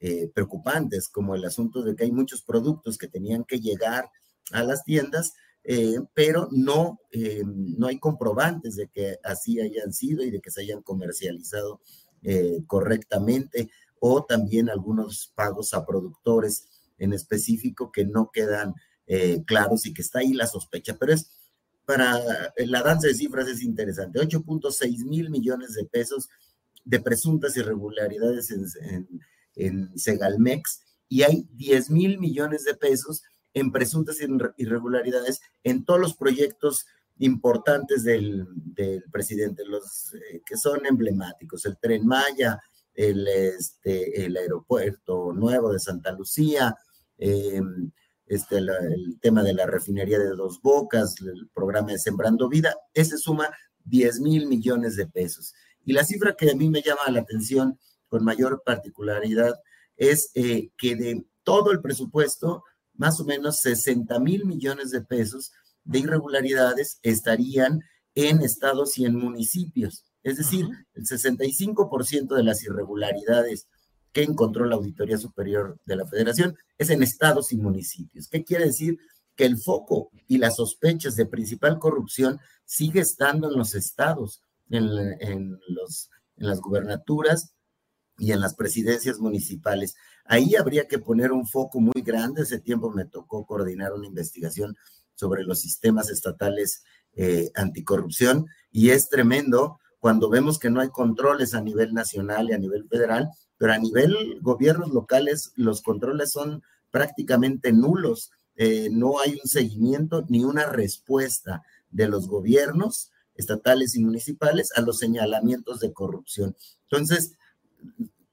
eh, 0.00 0.28
preocupantes, 0.34 1.08
como 1.08 1.36
el 1.36 1.44
asunto 1.44 1.84
de 1.84 1.94
que 1.94 2.02
hay 2.02 2.10
muchos 2.10 2.42
productos 2.42 2.98
que 2.98 3.06
tenían 3.06 3.44
que 3.44 3.60
llegar 3.60 4.10
a 4.50 4.64
las 4.64 4.82
tiendas, 4.82 5.34
eh, 5.68 5.98
pero 6.14 6.48
no, 6.52 7.00
no 7.44 7.86
hay 7.88 7.98
comprobantes 7.98 8.76
de 8.76 8.88
que 8.88 9.18
así 9.24 9.60
hayan 9.60 9.92
sido 9.92 10.22
y 10.22 10.30
de 10.30 10.40
que 10.40 10.50
se 10.50 10.62
hayan 10.62 10.82
comercializado 10.82 11.80
correctamente, 12.66 13.70
o 14.00 14.24
también 14.24 14.68
algunos 14.68 15.32
pagos 15.36 15.74
a 15.74 15.86
productores 15.86 16.66
en 16.98 17.12
específico 17.12 17.92
que 17.92 18.04
no 18.04 18.30
quedan 18.32 18.74
claros 19.44 19.86
y 19.86 19.94
que 19.94 20.02
está 20.02 20.18
ahí 20.18 20.32
la 20.32 20.48
sospecha, 20.48 20.96
pero 20.98 21.12
es 21.12 21.30
para 21.86 22.20
la 22.56 22.82
danza 22.82 23.06
de 23.06 23.14
cifras 23.14 23.48
es 23.48 23.62
interesante, 23.62 24.20
8.6 24.20 25.04
mil 25.04 25.30
millones 25.30 25.74
de 25.74 25.84
pesos 25.84 26.28
de 26.84 27.00
presuntas 27.00 27.56
irregularidades 27.56 28.50
en, 28.50 29.08
en, 29.54 29.98
Segalmex 29.98 30.82
y 31.08 31.22
hay 31.22 31.48
10 31.54 31.90
mil 31.90 32.18
millones 32.18 32.64
de 32.64 32.74
pesos 32.74 33.22
en 33.56 33.72
presuntas 33.72 34.18
irregularidades 34.58 35.40
en 35.64 35.86
todos 35.86 35.98
los 35.98 36.14
proyectos 36.14 36.84
importantes 37.18 38.04
del, 38.04 38.46
presidente, 39.10 39.64
los 39.64 40.12
eh, 40.12 40.42
que 40.44 40.58
son 40.58 40.84
emblemáticos, 40.84 41.64
el 41.64 41.78
tren 41.78 42.06
Maya, 42.06 42.60
el, 42.92 43.26
este, 43.26 44.26
el 44.26 44.36
aeropuerto 44.36 45.32
nuevo 45.32 45.72
de 45.72 45.78
Santa 45.78 46.12
Lucía, 46.12 46.76
eh, 47.16 47.62
este, 48.26 48.58
el 48.58 49.18
tema 49.22 49.42
de 49.42 49.54
la 49.54 49.64
refinería 49.64 50.18
de 50.18 50.36
Dos 50.36 50.60
Bocas, 50.60 51.14
el 51.22 51.48
programa 51.54 51.92
de 51.92 51.98
Sembrando 51.98 52.50
Vida, 52.50 52.76
ese 52.92 53.16
suma 53.16 53.48
10 53.86 54.20
mil 54.20 54.48
millones 54.48 54.96
de 54.96 55.06
pesos. 55.06 55.54
Y 55.82 55.94
la 55.94 56.04
cifra 56.04 56.36
que 56.36 56.50
a 56.50 56.54
mí 56.54 56.68
me 56.68 56.82
llama 56.82 57.10
la 57.10 57.20
atención 57.20 57.78
con 58.08 58.22
mayor 58.22 58.62
particularidad 58.66 59.58
es 59.96 60.30
eh, 60.34 60.68
que 60.76 60.94
de 60.94 61.24
todo 61.42 61.70
el 61.70 61.80
presupuesto, 61.80 62.64
más 62.98 63.20
o 63.20 63.24
menos 63.24 63.60
60 63.60 64.18
mil 64.20 64.44
millones 64.44 64.90
de 64.90 65.00
pesos 65.00 65.52
de 65.84 66.00
irregularidades 66.00 66.98
estarían 67.02 67.82
en 68.14 68.42
estados 68.42 68.98
y 68.98 69.04
en 69.04 69.16
municipios. 69.16 70.04
Es 70.22 70.38
decir, 70.38 70.66
el 70.94 71.04
65% 71.04 72.34
de 72.34 72.42
las 72.42 72.64
irregularidades 72.64 73.68
que 74.12 74.22
encontró 74.22 74.64
la 74.64 74.76
Auditoría 74.76 75.18
Superior 75.18 75.78
de 75.84 75.96
la 75.96 76.06
Federación 76.06 76.56
es 76.78 76.90
en 76.90 77.02
estados 77.02 77.52
y 77.52 77.58
municipios. 77.58 78.28
¿Qué 78.28 78.42
quiere 78.42 78.64
decir? 78.64 78.98
Que 79.36 79.44
el 79.44 79.58
foco 79.58 80.10
y 80.26 80.38
las 80.38 80.56
sospechas 80.56 81.14
de 81.16 81.26
principal 81.26 81.78
corrupción 81.78 82.40
sigue 82.64 83.00
estando 83.00 83.50
en 83.50 83.58
los 83.58 83.74
estados, 83.74 84.40
en, 84.70 84.86
los, 85.68 86.10
en 86.36 86.46
las 86.46 86.60
gubernaturas 86.60 87.52
y 88.18 88.32
en 88.32 88.40
las 88.40 88.54
presidencias 88.54 89.18
municipales. 89.18 89.94
Ahí 90.24 90.56
habría 90.56 90.88
que 90.88 90.98
poner 90.98 91.32
un 91.32 91.46
foco 91.46 91.80
muy 91.80 92.02
grande. 92.02 92.42
Ese 92.42 92.58
tiempo 92.58 92.90
me 92.90 93.04
tocó 93.04 93.46
coordinar 93.46 93.92
una 93.92 94.06
investigación 94.06 94.76
sobre 95.14 95.44
los 95.44 95.60
sistemas 95.60 96.10
estatales 96.10 96.82
eh, 97.14 97.50
anticorrupción 97.54 98.46
y 98.70 98.90
es 98.90 99.08
tremendo 99.08 99.78
cuando 99.98 100.28
vemos 100.28 100.58
que 100.58 100.68
no 100.68 100.80
hay 100.80 100.90
controles 100.90 101.54
a 101.54 101.62
nivel 101.62 101.94
nacional 101.94 102.50
y 102.50 102.52
a 102.52 102.58
nivel 102.58 102.86
federal 102.88 103.30
pero 103.58 103.72
a 103.72 103.78
nivel 103.78 104.38
gobiernos 104.42 104.90
locales 104.90 105.52
los 105.56 105.82
controles 105.82 106.32
son 106.32 106.62
prácticamente 106.90 107.72
nulos. 107.72 108.30
Eh, 108.56 108.88
no 108.90 109.20
hay 109.20 109.38
un 109.42 109.48
seguimiento 109.48 110.24
ni 110.28 110.44
una 110.44 110.66
respuesta 110.66 111.62
de 111.90 112.08
los 112.08 112.28
gobiernos 112.28 113.10
estatales 113.34 113.94
y 113.96 114.00
municipales 114.04 114.70
a 114.76 114.80
los 114.80 114.98
señalamientos 114.98 115.80
de 115.80 115.92
corrupción. 115.92 116.56
Entonces, 116.90 117.32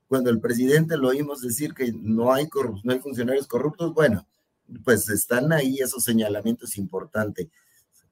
cuando 0.08 0.30
el 0.30 0.40
presidente 0.40 0.98
lo 0.98 1.10
oímos 1.10 1.42
decir 1.42 1.74
que 1.74 1.92
no 1.92 2.34
hay, 2.34 2.48
no 2.84 2.94
hay 2.94 3.00
funcionarios 3.00 3.48
corruptos, 3.48 3.94
bueno, 3.94 4.28
pues 4.84 5.10
están 5.10 5.52
ahí 5.52 5.80
esos 5.80 6.04
señalamientos 6.04 6.78
importantes 6.78 7.48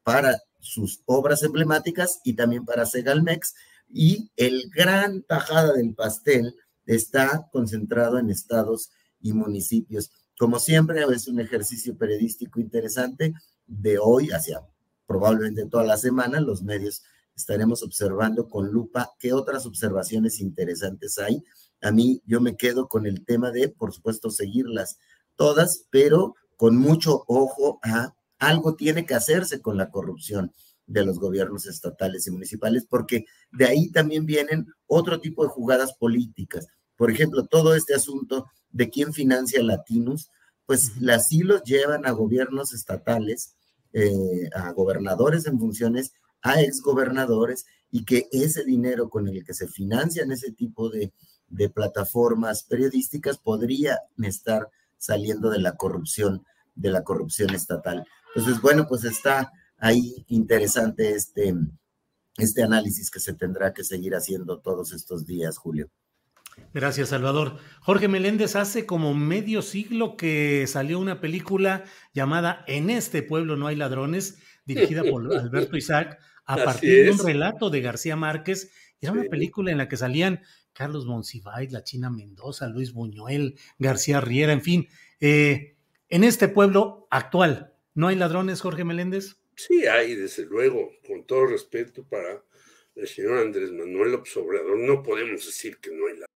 para 0.03 0.41
sus 0.59 1.01
obras 1.05 1.43
emblemáticas 1.43 2.19
y 2.23 2.33
también 2.33 2.65
para 2.65 2.85
Segalmex. 2.85 3.55
Y 3.89 4.31
el 4.35 4.69
gran 4.73 5.23
tajada 5.23 5.73
del 5.73 5.93
pastel 5.93 6.55
está 6.85 7.47
concentrado 7.51 8.17
en 8.17 8.29
estados 8.29 8.91
y 9.21 9.33
municipios. 9.33 10.11
Como 10.39 10.59
siempre, 10.59 11.03
es 11.13 11.27
un 11.27 11.39
ejercicio 11.39 11.97
periodístico 11.97 12.59
interesante 12.59 13.33
de 13.67 13.99
hoy 13.99 14.29
hacia 14.31 14.61
probablemente 15.05 15.65
toda 15.65 15.83
la 15.83 15.97
semana. 15.97 16.39
Los 16.39 16.63
medios 16.63 17.03
estaremos 17.41 17.83
observando 17.83 18.47
con 18.47 18.71
lupa 18.71 19.11
qué 19.19 19.33
otras 19.33 19.65
observaciones 19.65 20.39
interesantes 20.39 21.17
hay. 21.17 21.43
A 21.81 21.91
mí 21.91 22.21
yo 22.25 22.39
me 22.39 22.55
quedo 22.55 22.87
con 22.87 23.05
el 23.05 23.25
tema 23.25 23.51
de, 23.51 23.69
por 23.69 23.93
supuesto, 23.93 24.29
seguirlas 24.29 24.97
todas, 25.35 25.87
pero 25.89 26.35
con 26.55 26.77
mucho 26.77 27.23
ojo 27.27 27.79
a 27.83 28.13
algo 28.37 28.75
tiene 28.75 29.05
que 29.05 29.15
hacerse 29.15 29.61
con 29.61 29.77
la 29.77 29.89
corrupción 29.89 30.51
de 30.85 31.05
los 31.05 31.19
gobiernos 31.19 31.65
estatales 31.65 32.27
y 32.27 32.31
municipales, 32.31 32.85
porque 32.87 33.25
de 33.51 33.65
ahí 33.65 33.91
también 33.91 34.25
vienen 34.25 34.67
otro 34.87 35.19
tipo 35.19 35.43
de 35.43 35.49
jugadas 35.49 35.93
políticas. 35.93 36.67
Por 36.95 37.11
ejemplo, 37.11 37.45
todo 37.45 37.75
este 37.75 37.95
asunto 37.95 38.47
de 38.69 38.89
quién 38.89 39.13
financia 39.13 39.63
Latinos, 39.63 40.29
pues 40.65 41.01
las 41.01 41.31
hilos 41.31 41.63
llevan 41.63 42.05
a 42.05 42.11
gobiernos 42.11 42.73
estatales, 42.73 43.55
eh, 43.93 44.49
a 44.53 44.71
gobernadores 44.71 45.45
en 45.47 45.59
funciones, 45.59 46.13
a 46.41 46.61
exgobernadores, 46.61 47.65
y 47.91 48.05
que 48.05 48.27
ese 48.31 48.63
dinero 48.63 49.09
con 49.09 49.27
el 49.27 49.43
que 49.43 49.53
se 49.53 49.67
financian 49.67 50.31
ese 50.31 50.51
tipo 50.51 50.89
de, 50.89 51.11
de 51.47 51.69
plataformas 51.69 52.63
periodísticas 52.63 53.37
podría 53.37 53.99
estar 54.23 54.69
saliendo 54.97 55.49
de 55.49 55.59
la 55.59 55.75
corrupción, 55.75 56.45
de 56.75 56.89
la 56.89 57.03
corrupción 57.03 57.53
estatal. 57.53 58.05
Entonces, 58.33 58.61
bueno, 58.61 58.87
pues 58.87 59.03
está 59.03 59.51
ahí 59.77 60.25
interesante 60.27 61.11
este, 61.11 61.53
este 62.37 62.63
análisis 62.63 63.11
que 63.11 63.19
se 63.19 63.33
tendrá 63.33 63.73
que 63.73 63.83
seguir 63.83 64.15
haciendo 64.15 64.59
todos 64.59 64.93
estos 64.93 65.25
días, 65.25 65.57
Julio. 65.57 65.89
Gracias, 66.73 67.09
Salvador. 67.09 67.57
Jorge 67.81 68.07
Meléndez, 68.07 68.55
hace 68.55 68.85
como 68.85 69.13
medio 69.13 69.61
siglo 69.61 70.15
que 70.15 70.65
salió 70.67 70.99
una 70.99 71.19
película 71.19 71.83
llamada 72.13 72.63
En 72.67 72.89
este 72.89 73.23
pueblo 73.23 73.55
no 73.57 73.67
hay 73.67 73.75
ladrones, 73.75 74.37
dirigida 74.65 75.03
por 75.03 75.33
Alberto 75.37 75.77
Isaac, 75.77 76.19
a 76.53 76.63
partir 76.63 77.05
de 77.05 77.11
un 77.11 77.19
relato 77.19 77.69
de 77.69 77.81
García 77.81 78.15
Márquez. 78.15 78.71
Era 78.99 79.13
una 79.13 79.23
película 79.23 79.71
en 79.71 79.77
la 79.77 79.87
que 79.87 79.97
salían 79.97 80.41
Carlos 80.73 81.05
Monsiváis, 81.05 81.71
la 81.71 81.83
China 81.83 82.09
Mendoza, 82.09 82.67
Luis 82.67 82.93
Buñuel, 82.93 83.57
García 83.79 84.21
Riera, 84.21 84.53
en 84.53 84.61
fin. 84.61 84.87
Eh, 85.19 85.75
en 86.09 86.23
este 86.23 86.47
pueblo 86.47 87.07
actual, 87.09 87.73
¿no 87.93 88.07
hay 88.07 88.15
ladrones, 88.15 88.61
Jorge 88.61 88.83
Meléndez? 88.83 89.37
Sí, 89.55 89.85
hay, 89.85 90.15
desde 90.15 90.45
luego, 90.45 90.91
con 91.07 91.25
todo 91.25 91.45
respeto 91.47 92.03
para 92.03 92.43
el 92.95 93.07
señor 93.07 93.39
Andrés 93.39 93.71
Manuel 93.71 94.15
Obrador, 94.35 94.77
no 94.77 95.03
podemos 95.03 95.45
decir 95.45 95.77
que 95.77 95.91
no 95.91 96.07
hay 96.07 96.13
ladrones. 96.13 96.31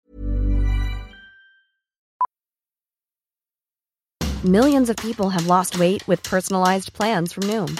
Millions 4.44 4.90
of 4.92 4.96
people 4.98 5.32
have 5.32 5.48
lost 5.48 5.80
weight 5.80 6.08
with 6.08 6.22
personalized 6.22 6.94
plans 6.94 7.34
from 7.34 7.48
Noom, 7.48 7.80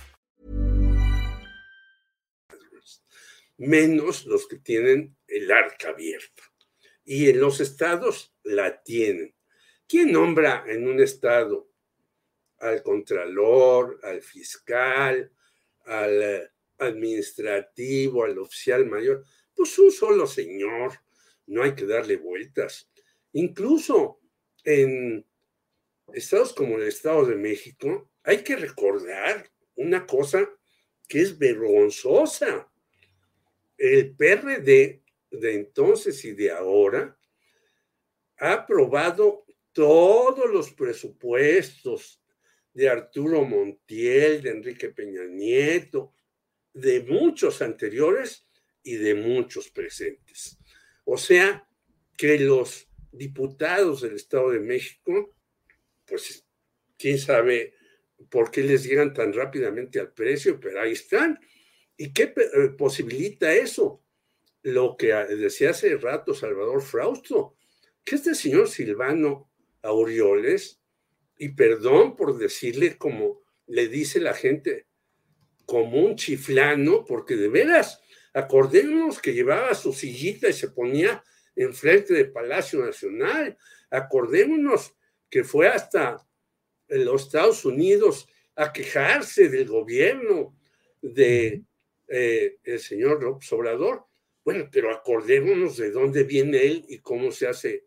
Menos 3.61 4.25
los 4.25 4.47
que 4.47 4.57
tienen 4.57 5.15
el 5.27 5.51
arca 5.51 5.89
abierta. 5.89 6.43
y 7.03 7.29
en 7.29 7.39
los 7.39 7.59
estados 7.59 8.33
la 8.43 8.83
tienen. 8.83 9.35
¿Quién 9.87 10.11
nombra 10.11 10.63
en 10.67 10.87
un 10.87 11.01
estado 11.01 11.69
al 12.59 12.83
contralor, 12.83 13.99
al 14.03 14.21
fiscal, 14.21 15.31
al 15.85 16.23
eh, 16.23 16.49
administrativo, 16.77 18.23
al 18.23 18.37
oficial 18.37 18.85
mayor? 18.85 19.25
Pues 19.53 19.77
un 19.79 19.91
solo 19.91 20.27
señor, 20.27 20.93
no 21.47 21.63
hay 21.63 21.73
que 21.73 21.85
darle 21.85 22.17
vueltas. 22.17 22.89
Incluso 23.33 24.21
en 24.63 25.25
estados 26.13 26.53
como 26.53 26.77
el 26.77 26.83
Estado 26.87 27.25
de 27.25 27.35
México, 27.35 28.11
hay 28.23 28.43
que 28.43 28.55
recordar 28.55 29.51
una 29.75 30.05
cosa 30.05 30.47
que 31.07 31.21
es 31.21 31.37
vergonzosa. 31.37 32.70
El 33.81 34.15
PRD 34.15 35.01
de 35.31 35.53
entonces 35.55 36.23
y 36.23 36.33
de 36.33 36.51
ahora 36.51 37.17
ha 38.37 38.53
aprobado 38.53 39.43
todos 39.71 40.47
los 40.51 40.71
presupuestos 40.71 42.21
de 42.73 42.89
Arturo 42.89 43.43
Montiel, 43.43 44.43
de 44.43 44.51
Enrique 44.51 44.89
Peña 44.89 45.23
Nieto, 45.23 46.13
de 46.71 47.01
muchos 47.01 47.63
anteriores 47.63 48.47
y 48.83 48.97
de 48.97 49.15
muchos 49.15 49.71
presentes. 49.71 50.59
O 51.03 51.17
sea, 51.17 51.67
que 52.15 52.37
los 52.37 52.87
diputados 53.11 54.01
del 54.01 54.13
Estado 54.13 54.51
de 54.51 54.59
México, 54.59 55.35
pues 56.05 56.45
quién 56.99 57.17
sabe 57.17 57.73
por 58.29 58.51
qué 58.51 58.61
les 58.61 58.83
llegan 58.83 59.11
tan 59.11 59.33
rápidamente 59.33 59.99
al 59.99 60.13
precio, 60.13 60.59
pero 60.59 60.81
ahí 60.81 60.91
están. 60.91 61.39
¿Y 62.01 62.13
qué 62.13 62.33
eh, 62.35 62.69
posibilita 62.75 63.53
eso? 63.53 64.03
Lo 64.63 64.97
que 64.97 65.13
decía 65.13 65.69
hace 65.69 65.95
rato 65.97 66.33
Salvador 66.33 66.81
Frausto, 66.81 67.55
que 68.03 68.15
este 68.15 68.33
señor 68.33 68.69
Silvano 68.69 69.51
Aureoles, 69.83 70.81
y 71.37 71.49
perdón 71.49 72.15
por 72.15 72.39
decirle 72.39 72.97
como 72.97 73.43
le 73.67 73.87
dice 73.87 74.19
la 74.19 74.33
gente, 74.33 74.87
como 75.67 76.03
un 76.03 76.15
chiflano, 76.15 77.05
porque 77.05 77.35
de 77.35 77.49
veras, 77.49 78.01
acordémonos 78.33 79.19
que 79.19 79.35
llevaba 79.35 79.75
su 79.75 79.93
sillita 79.93 80.49
y 80.49 80.53
se 80.53 80.69
ponía 80.69 81.23
enfrente 81.55 82.15
del 82.15 82.31
Palacio 82.31 82.83
Nacional, 82.83 83.59
acordémonos 83.91 84.95
que 85.29 85.43
fue 85.43 85.67
hasta 85.67 86.17
los 86.87 87.25
Estados 87.27 87.63
Unidos 87.63 88.27
a 88.55 88.73
quejarse 88.73 89.49
del 89.49 89.67
gobierno 89.67 90.57
de 91.03 91.63
eh, 92.13 92.57
el 92.63 92.79
señor 92.81 93.23
López 93.23 93.49
Obrador. 93.53 94.05
Bueno, 94.43 94.67
pero 94.69 94.91
acordémonos 94.91 95.77
de 95.77 95.91
dónde 95.91 96.23
viene 96.23 96.61
él 96.61 96.85
y 96.89 96.99
cómo 96.99 97.31
se 97.31 97.47
hace 97.47 97.85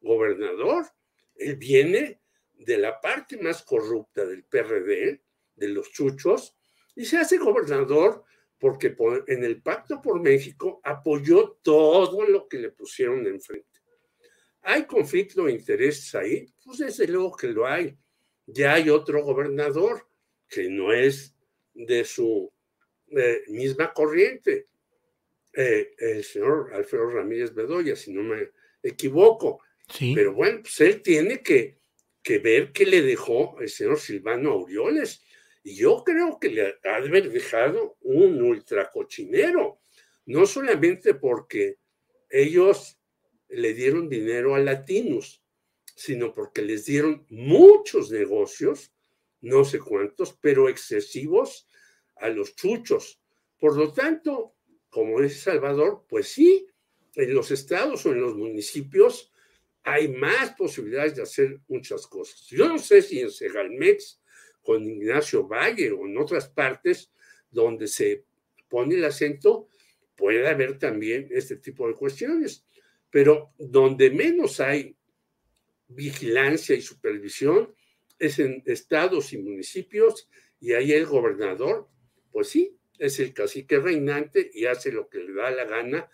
gobernador. 0.00 0.86
Él 1.34 1.56
viene 1.56 2.22
de 2.54 2.78
la 2.78 2.98
parte 3.00 3.36
más 3.36 3.62
corrupta 3.62 4.24
del 4.24 4.44
PRD, 4.44 5.20
de 5.56 5.68
los 5.68 5.92
chuchos, 5.92 6.56
y 6.96 7.04
se 7.04 7.18
hace 7.18 7.36
gobernador 7.36 8.24
porque 8.58 8.96
en 9.26 9.44
el 9.44 9.60
Pacto 9.60 10.00
por 10.00 10.20
México 10.20 10.80
apoyó 10.82 11.58
todo 11.62 12.26
lo 12.26 12.48
que 12.48 12.58
le 12.58 12.70
pusieron 12.70 13.26
enfrente. 13.26 13.80
¿Hay 14.62 14.84
conflicto 14.84 15.44
de 15.44 15.52
intereses 15.52 16.14
ahí? 16.14 16.46
Pues 16.64 16.78
desde 16.78 17.08
luego 17.08 17.36
que 17.36 17.48
lo 17.48 17.66
hay. 17.66 17.94
Ya 18.46 18.74
hay 18.74 18.88
otro 18.88 19.22
gobernador 19.22 20.08
que 20.48 20.70
no 20.70 20.92
es 20.92 21.34
de 21.74 22.04
su 22.04 22.50
eh, 23.10 23.42
misma 23.48 23.92
corriente, 23.92 24.66
eh, 25.52 25.94
el 25.98 26.24
señor 26.24 26.72
Alfredo 26.74 27.10
Ramírez 27.10 27.54
Bedoya, 27.54 27.96
si 27.96 28.12
no 28.12 28.22
me 28.22 28.50
equivoco. 28.82 29.62
Pero 29.98 30.32
bueno, 30.34 30.60
pues 30.62 30.80
él 30.80 31.02
tiene 31.02 31.42
que, 31.42 31.78
que 32.22 32.38
ver 32.38 32.70
qué 32.72 32.86
le 32.86 33.02
dejó 33.02 33.58
el 33.60 33.68
señor 33.68 33.98
Silvano 33.98 34.52
Aureoles. 34.52 35.22
Y 35.64 35.74
yo 35.74 36.04
creo 36.04 36.38
que 36.38 36.48
le 36.48 36.62
ha 36.84 37.00
de 37.00 37.08
haber 37.08 37.30
dejado 37.30 37.96
un 38.02 38.40
ultracochinero, 38.40 39.80
no 40.26 40.46
solamente 40.46 41.14
porque 41.14 41.78
ellos 42.30 42.98
le 43.48 43.74
dieron 43.74 44.08
dinero 44.08 44.54
a 44.54 44.60
latinos, 44.60 45.42
sino 45.96 46.32
porque 46.32 46.62
les 46.62 46.86
dieron 46.86 47.26
muchos 47.28 48.10
negocios, 48.10 48.92
no 49.40 49.64
sé 49.64 49.80
cuántos, 49.80 50.38
pero 50.40 50.68
excesivos 50.68 51.66
a 52.20 52.28
los 52.28 52.54
chuchos. 52.54 53.20
Por 53.58 53.76
lo 53.76 53.92
tanto, 53.92 54.54
como 54.88 55.20
es 55.20 55.40
Salvador, 55.40 56.04
pues 56.08 56.28
sí, 56.28 56.66
en 57.14 57.34
los 57.34 57.50
estados 57.50 58.06
o 58.06 58.12
en 58.12 58.20
los 58.20 58.36
municipios 58.36 59.32
hay 59.82 60.08
más 60.08 60.52
posibilidades 60.52 61.16
de 61.16 61.22
hacer 61.22 61.60
muchas 61.68 62.06
cosas. 62.06 62.46
Yo 62.48 62.68
no 62.68 62.78
sé 62.78 63.02
si 63.02 63.20
en 63.20 63.30
Segalmex, 63.30 64.20
con 64.62 64.84
Ignacio 64.84 65.46
Valle 65.46 65.90
o 65.90 66.06
en 66.06 66.18
otras 66.18 66.48
partes 66.48 67.10
donde 67.50 67.88
se 67.88 68.24
pone 68.68 68.96
el 68.96 69.04
acento, 69.04 69.68
puede 70.14 70.46
haber 70.46 70.78
también 70.78 71.28
este 71.30 71.56
tipo 71.56 71.88
de 71.88 71.94
cuestiones. 71.94 72.64
Pero 73.10 73.52
donde 73.58 74.10
menos 74.10 74.60
hay 74.60 74.96
vigilancia 75.88 76.76
y 76.76 76.82
supervisión 76.82 77.74
es 78.18 78.38
en 78.38 78.62
estados 78.66 79.32
y 79.32 79.38
municipios 79.38 80.28
y 80.60 80.74
ahí 80.74 80.92
el 80.92 81.06
gobernador, 81.06 81.88
pues 82.32 82.48
sí, 82.48 82.78
es 82.98 83.18
el 83.18 83.32
cacique 83.32 83.78
reinante 83.78 84.50
y 84.52 84.66
hace 84.66 84.92
lo 84.92 85.08
que 85.08 85.18
le 85.18 85.32
da 85.34 85.50
la 85.50 85.64
gana 85.64 86.08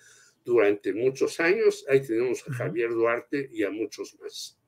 durante 0.44 0.94
muchos 0.94 1.40
años. 1.40 1.84
Ahí 1.88 2.00
tenemos 2.00 2.44
a 2.48 2.52
Javier 2.52 2.90
Duarte 2.90 3.50
y 3.52 3.64
a 3.64 3.70
muchos 3.70 4.16
más. 4.20 4.58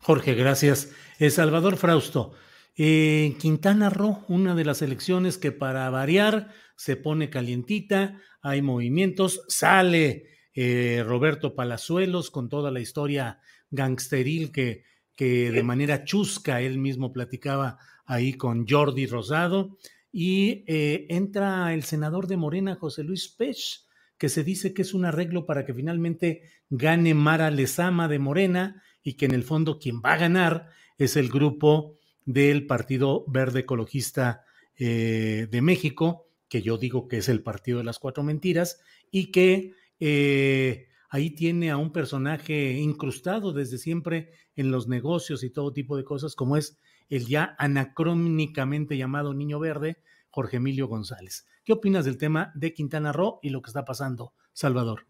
Jorge, 0.00 0.34
gracias. 0.34 0.92
Eh, 1.18 1.30
Salvador 1.30 1.76
Frausto, 1.76 2.32
en 2.76 3.38
Quintana 3.38 3.90
Roo, 3.90 4.24
una 4.28 4.54
de 4.54 4.64
las 4.64 4.82
elecciones 4.82 5.38
que 5.38 5.52
para 5.52 5.88
variar 5.90 6.52
se 6.76 6.96
pone 6.96 7.30
calientita, 7.30 8.20
hay 8.42 8.62
movimientos, 8.62 9.44
sale 9.48 10.26
eh, 10.54 11.02
Roberto 11.06 11.54
Palazuelos 11.54 12.30
con 12.30 12.48
toda 12.48 12.70
la 12.70 12.80
historia 12.80 13.40
gangsteril 13.70 14.52
que, 14.52 14.84
que 15.16 15.50
de 15.50 15.62
manera 15.62 16.04
chusca 16.04 16.60
él 16.60 16.78
mismo 16.78 17.12
platicaba 17.12 17.78
ahí 18.04 18.34
con 18.34 18.66
Jordi 18.68 19.06
Rosado. 19.06 19.78
Y 20.16 20.62
eh, 20.68 21.06
entra 21.10 21.74
el 21.74 21.82
senador 21.82 22.28
de 22.28 22.36
Morena, 22.36 22.76
José 22.76 23.02
Luis 23.02 23.26
Pech, 23.26 23.80
que 24.16 24.28
se 24.28 24.44
dice 24.44 24.72
que 24.72 24.82
es 24.82 24.94
un 24.94 25.04
arreglo 25.04 25.44
para 25.44 25.66
que 25.66 25.74
finalmente 25.74 26.42
gane 26.70 27.14
Mara 27.14 27.50
Lezama 27.50 28.06
de 28.06 28.20
Morena 28.20 28.80
y 29.02 29.14
que 29.14 29.26
en 29.26 29.32
el 29.32 29.42
fondo 29.42 29.80
quien 29.80 29.96
va 29.96 30.12
a 30.12 30.18
ganar 30.18 30.68
es 30.98 31.16
el 31.16 31.30
grupo 31.30 31.96
del 32.24 32.64
Partido 32.68 33.24
Verde 33.26 33.60
Ecologista 33.60 34.44
eh, 34.78 35.48
de 35.50 35.62
México, 35.62 36.28
que 36.48 36.62
yo 36.62 36.78
digo 36.78 37.08
que 37.08 37.16
es 37.16 37.28
el 37.28 37.42
Partido 37.42 37.78
de 37.78 37.84
las 37.84 37.98
Cuatro 37.98 38.22
Mentiras, 38.22 38.80
y 39.10 39.32
que 39.32 39.72
eh, 39.98 40.86
ahí 41.14 41.30
tiene 41.30 41.70
a 41.70 41.76
un 41.76 41.92
personaje 41.92 42.72
incrustado 42.72 43.52
desde 43.52 43.78
siempre 43.78 44.32
en 44.56 44.72
los 44.72 44.88
negocios 44.88 45.44
y 45.44 45.50
todo 45.50 45.72
tipo 45.72 45.96
de 45.96 46.02
cosas, 46.02 46.34
como 46.34 46.56
es 46.56 46.76
el 47.08 47.28
ya 47.28 47.54
anacrónicamente 47.56 48.96
llamado 48.96 49.32
Niño 49.32 49.60
Verde, 49.60 50.02
Jorge 50.30 50.56
Emilio 50.56 50.88
González. 50.88 51.46
¿Qué 51.64 51.72
opinas 51.72 52.04
del 52.04 52.18
tema 52.18 52.50
de 52.56 52.74
Quintana 52.74 53.12
Roo 53.12 53.38
y 53.44 53.50
lo 53.50 53.62
que 53.62 53.70
está 53.70 53.84
pasando, 53.84 54.32
Salvador? 54.52 55.06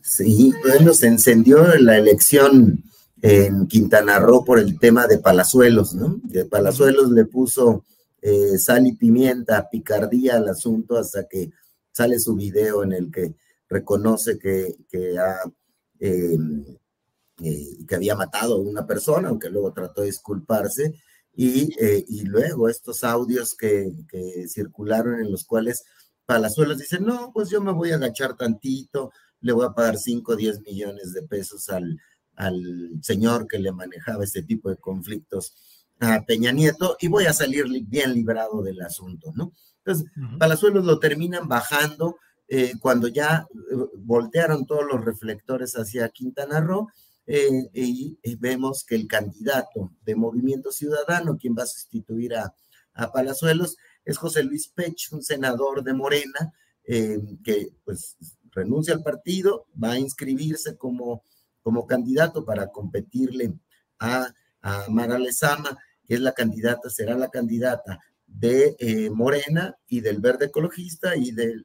Sí, 0.00 0.54
bueno, 0.62 0.94
se 0.94 1.08
encendió 1.08 1.66
la 1.80 1.98
elección 1.98 2.84
en 3.22 3.66
Quintana 3.66 4.20
Roo 4.20 4.44
por 4.44 4.60
el 4.60 4.78
tema 4.78 5.08
de 5.08 5.18
Palazuelos, 5.18 5.96
¿no? 5.96 6.20
De 6.22 6.44
Palazuelos 6.44 7.10
le 7.10 7.24
puso 7.24 7.84
eh, 8.22 8.56
sal 8.56 8.86
y 8.86 8.92
pimienta, 8.92 9.68
picardía 9.68 10.36
al 10.36 10.48
asunto 10.48 10.96
hasta 10.96 11.26
que 11.26 11.50
sale 11.90 12.20
su 12.20 12.36
video 12.36 12.84
en 12.84 12.92
el 12.92 13.10
que 13.10 13.34
reconoce 13.74 14.38
que, 14.38 14.76
que, 14.88 15.16
eh, 16.00 16.38
eh, 17.42 17.84
que 17.86 17.94
había 17.94 18.14
matado 18.14 18.54
a 18.54 18.60
una 18.60 18.86
persona, 18.86 19.28
aunque 19.28 19.50
luego 19.50 19.72
trató 19.72 20.02
de 20.02 20.08
disculparse, 20.08 20.94
y, 21.36 21.74
eh, 21.84 22.04
y 22.08 22.22
luego 22.22 22.68
estos 22.68 23.02
audios 23.02 23.56
que, 23.56 23.92
que, 24.08 24.46
circularon 24.48 25.20
en 25.20 25.32
los 25.32 25.44
cuales 25.44 25.82
Palazuelos 26.24 26.78
dice, 26.78 27.00
no, 27.00 27.32
pues 27.34 27.50
yo 27.50 27.60
me 27.60 27.72
voy 27.72 27.90
a 27.90 27.96
agachar 27.96 28.36
tantito, 28.36 29.10
le 29.40 29.52
voy 29.52 29.66
a 29.66 29.74
pagar 29.74 29.98
5 29.98 30.32
o 30.32 30.36
10 30.36 30.60
millones 30.62 31.12
de 31.12 31.22
pesos 31.22 31.68
al, 31.68 31.98
al 32.36 32.92
señor 33.02 33.48
que 33.48 33.58
le 33.58 33.72
manejaba 33.72 34.24
este 34.24 34.42
tipo 34.42 34.70
de 34.70 34.76
conflictos 34.76 35.54
a 36.00 36.24
Peña 36.24 36.52
Nieto 36.52 36.96
y 37.00 37.08
voy 37.08 37.26
a 37.26 37.32
salir 37.32 37.66
bien 37.86 38.14
librado 38.14 38.62
del 38.62 38.80
asunto, 38.80 39.32
¿no? 39.34 39.52
Entonces, 39.84 40.10
Palazuelos 40.38 40.84
lo 40.84 40.98
terminan 40.98 41.46
bajando 41.46 42.16
eh, 42.56 42.74
cuando 42.78 43.08
ya 43.08 43.48
eh, 43.52 43.74
voltearon 43.96 44.64
todos 44.64 44.84
los 44.88 45.04
reflectores 45.04 45.74
hacia 45.74 46.08
Quintana 46.10 46.60
Roo 46.60 46.86
eh, 47.26 47.68
y, 47.72 48.16
vemos 48.36 48.84
que 48.84 48.94
el 48.94 49.08
candidato 49.08 49.90
de 50.04 50.14
Movimiento 50.14 50.70
Ciudadano, 50.70 51.36
quien 51.36 51.56
va 51.58 51.64
a 51.64 51.66
sustituir 51.66 52.36
a, 52.36 52.54
a 52.92 53.10
Palazuelos, 53.10 53.76
es 54.04 54.18
José 54.18 54.44
Luis 54.44 54.68
Pech, 54.68 55.08
un 55.10 55.24
senador 55.24 55.82
de 55.82 55.94
Morena, 55.94 56.52
que 56.84 57.72
pues 57.84 58.16
renuncia 58.52 58.94
al 58.94 59.02
partido, 59.02 59.66
va 59.82 59.92
a 59.92 59.98
inscribirse 59.98 60.76
como, 60.76 61.24
como 61.60 61.88
candidato 61.88 62.44
para 62.44 62.68
competirle 62.68 63.52
a, 63.98 64.32
a 64.60 64.86
Mara 64.90 65.18
Lezama, 65.18 65.76
que 66.06 66.14
es 66.14 66.20
la 66.20 66.32
candidata, 66.32 66.88
será 66.88 67.16
la 67.16 67.30
candidata 67.30 67.98
de 68.34 68.76
eh, 68.78 69.10
Morena 69.10 69.76
y 69.88 70.00
del 70.00 70.20
Verde 70.20 70.46
Ecologista 70.46 71.16
y 71.16 71.30
del, 71.30 71.64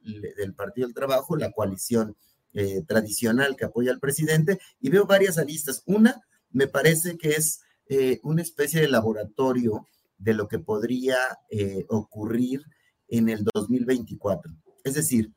Partido 0.55 0.87
del 0.87 0.93
Trabajo, 0.93 1.35
la 1.35 1.51
coalición 1.51 2.15
eh, 2.53 2.83
tradicional 2.87 3.55
que 3.55 3.65
apoya 3.65 3.91
al 3.91 3.99
presidente, 3.99 4.59
y 4.79 4.89
veo 4.89 5.05
varias 5.05 5.37
aristas. 5.37 5.81
Una, 5.87 6.21
me 6.51 6.67
parece 6.67 7.17
que 7.17 7.29
es 7.29 7.61
eh, 7.87 8.19
una 8.23 8.43
especie 8.43 8.81
de 8.81 8.87
laboratorio 8.87 9.87
de 10.17 10.33
lo 10.33 10.47
que 10.47 10.59
podría 10.59 11.17
ocurrir 11.87 12.61
en 13.07 13.29
el 13.29 13.45
2024. 13.53 14.51
Es 14.83 14.95
decir, 14.95 15.31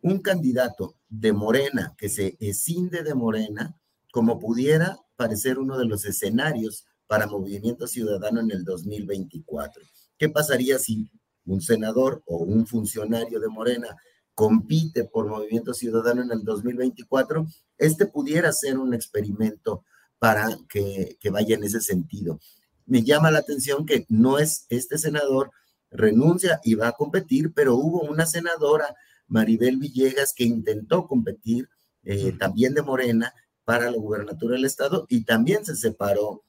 un 0.00 0.20
candidato 0.20 0.96
de 1.10 1.34
Morena 1.34 1.94
que 1.98 2.08
se 2.08 2.38
escinde 2.40 3.02
de 3.02 3.14
Morena, 3.14 3.76
como 4.10 4.40
pudiera 4.40 4.98
parecer 5.16 5.58
uno 5.58 5.76
de 5.76 5.84
los 5.84 6.06
escenarios 6.06 6.86
para 7.06 7.26
Movimiento 7.26 7.86
Ciudadano 7.86 8.40
en 8.40 8.50
el 8.50 8.64
2024. 8.64 9.82
¿Qué 10.22 10.28
pasaría 10.28 10.78
si 10.78 11.10
un 11.46 11.60
senador 11.60 12.22
o 12.26 12.36
un 12.44 12.64
funcionario 12.64 13.40
de 13.40 13.48
Morena 13.48 13.96
compite 14.36 15.02
por 15.02 15.26
Movimiento 15.26 15.74
Ciudadano 15.74 16.22
en 16.22 16.30
el 16.30 16.44
2024? 16.44 17.44
Este 17.76 18.06
pudiera 18.06 18.52
ser 18.52 18.78
un 18.78 18.94
experimento 18.94 19.84
para 20.20 20.56
que, 20.68 21.18
vaya 21.32 21.56
en 21.56 21.64
ese 21.64 21.80
sentido. 21.80 22.38
Me 22.86 23.02
llama 23.02 23.32
la 23.32 23.40
atención 23.40 23.84
que 23.84 24.06
no 24.08 24.38
es 24.38 24.64
este 24.68 24.96
senador 24.96 25.50
renuncia 25.90 26.60
y 26.62 26.76
va 26.76 26.86
a 26.86 26.92
competir, 26.92 27.52
pero 27.52 27.74
hubo 27.74 28.02
una 28.02 28.24
senadora, 28.24 28.94
Maribel 29.26 29.76
Villegas, 29.78 30.34
que 30.34 30.44
intentó 30.44 31.08
competir 31.08 31.68
eh, 32.04 32.30
también 32.38 32.74
de 32.74 32.82
Morena 32.82 33.34
para 33.64 33.90
la 33.90 33.98
gubernatura 33.98 34.54
del 34.54 34.66
estado 34.66 35.04
y 35.08 35.24
también 35.24 35.64
se 35.64 35.74
separó 35.74 36.44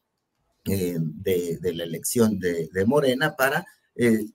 eh, 0.65 0.97
de, 0.99 1.73
la 1.73 1.83
elección 1.83 2.39
de, 2.39 2.69
Morena 2.85 3.35
para 3.35 3.65
eh, 3.95 4.25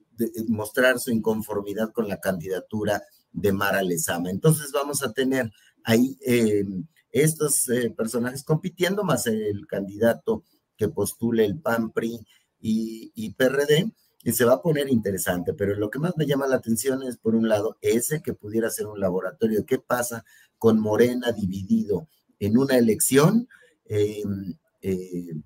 mostrar 0.47 0.99
su 0.99 1.11
inconformidad 1.11 1.91
con 1.91 2.07
la 2.07 2.19
candidatura 2.19 3.01
de 3.31 3.51
Mara 3.51 3.81
Lezama. 3.81 4.29
Entonces 4.29 4.71
vamos 4.71 5.03
a 5.03 5.11
tener 5.11 5.51
ahí 5.83 6.17
eh, 6.25 6.65
estos 7.11 7.65
personajes 7.97 8.43
compitiendo, 8.43 9.03
más 9.03 9.25
el 9.27 9.65
candidato 9.67 10.43
que 10.77 10.89
postule 10.89 11.45
el 11.45 11.59
PAN, 11.59 11.91
PRI 11.91 12.19
y, 12.59 13.11
y 13.15 13.33
PRD, 13.33 13.91
y 14.23 14.31
se 14.33 14.45
va 14.45 14.53
a 14.53 14.61
poner 14.61 14.89
interesante, 14.89 15.53
pero 15.53 15.75
lo 15.75 15.89
que 15.89 15.99
más 15.99 16.15
me 16.17 16.25
llama 16.25 16.45
la 16.45 16.57
atención 16.57 17.03
es, 17.03 17.17
por 17.17 17.35
un 17.35 17.47
lado, 17.47 17.77
ese 17.81 18.21
que 18.21 18.33
pudiera 18.33 18.69
ser 18.69 18.87
un 18.87 18.99
laboratorio. 18.99 19.65
¿Qué 19.65 19.79
pasa 19.79 20.25
con 20.57 20.79
Morena 20.79 21.31
dividido 21.31 22.07
en 22.39 22.57
una 22.57 22.77
elección? 22.77 23.47
Eh, 23.85 24.23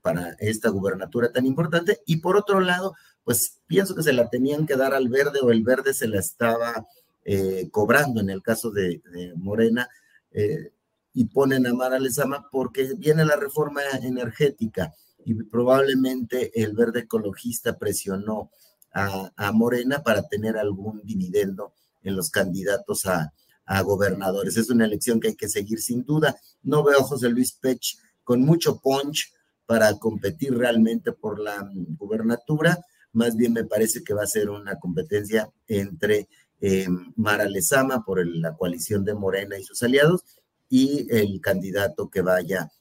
para 0.02 0.36
esta 0.40 0.70
gubernatura 0.70 1.32
tan 1.32 1.46
importante. 1.46 2.02
Y 2.06 2.18
por 2.18 2.38
otro 2.38 2.60
lado, 2.60 2.96
pues 3.24 3.60
pienso 3.68 3.96
que 3.96 4.04
se 4.04 4.14
la 4.14 4.30
tenían 4.30 4.66
que 4.66 4.76
dar 4.76 4.94
al 4.94 5.10
verde 5.10 5.40
o 5.42 5.52
el 5.52 5.64
verde 5.64 5.94
se 5.94 6.08
la 6.08 6.20
estaba 6.20 6.86
eh, 7.26 7.70
cobrando 7.72 8.20
en 8.22 8.30
el 8.30 8.42
caso 8.42 8.72
de, 8.72 9.02
Morena. 9.36 9.90
Eh, 10.32 10.72
y 11.14 11.26
ponen 11.26 11.68
a 11.68 11.74
Mara 11.74 12.00
Lezama 12.00 12.50
porque 12.52 12.96
viene 12.98 13.24
la 13.24 13.36
reforma 13.36 13.82
energética 14.02 14.94
y 15.24 15.36
probablemente 15.36 16.52
el 16.62 16.74
verde 16.74 17.02
ecologista 17.02 17.78
presionó 17.78 18.50
a, 18.94 19.32
a 19.36 19.52
Morena 19.52 20.02
para 20.04 20.28
tener 20.28 20.58
algún 20.58 21.02
dividendo 21.04 21.74
en 22.02 22.16
los 22.16 22.30
candidatos 22.30 23.06
a, 23.06 23.32
a, 23.66 23.82
gobernadores. 23.82 24.58
Es 24.58 24.70
una 24.70 24.86
elección 24.86 25.20
que 25.20 25.30
hay 25.30 25.36
que 25.36 25.50
seguir 25.50 25.82
sin 25.82 26.04
duda. 26.04 26.36
No 26.64 26.84
veo 26.84 27.00
a 27.00 27.04
José 27.04 27.30
Luis 27.30 27.54
Pech 27.54 27.98
con 28.24 28.42
mucho 28.42 28.80
punch 28.80 29.34
para 29.66 29.98
competir 29.98 30.56
realmente 30.56 31.12
por 31.12 31.40
la 31.40 31.64
mm, 31.64 31.96
gubernatura. 31.98 32.78
Más 33.14 33.36
bien 33.36 33.54
me 33.54 33.64
parece 33.64 34.04
que 34.04 34.14
va 34.14 34.24
a 34.24 34.28
ser 34.28 34.50
una 34.50 34.80
competencia 34.80 35.50
entre 35.68 36.28
eh, 36.62 36.88
Mara 37.16 37.46
Lezama 37.46 38.04
por 38.04 38.26
la 38.26 38.56
coalición 38.56 39.04
de 39.04 39.14
Morena 39.14 39.58
y 39.58 39.64
sus 39.64 39.82
aliados 39.84 40.24
y 40.70 41.08
el 41.10 41.40
candidato 41.42 42.10
que 42.10 42.22
vaya 42.22 42.72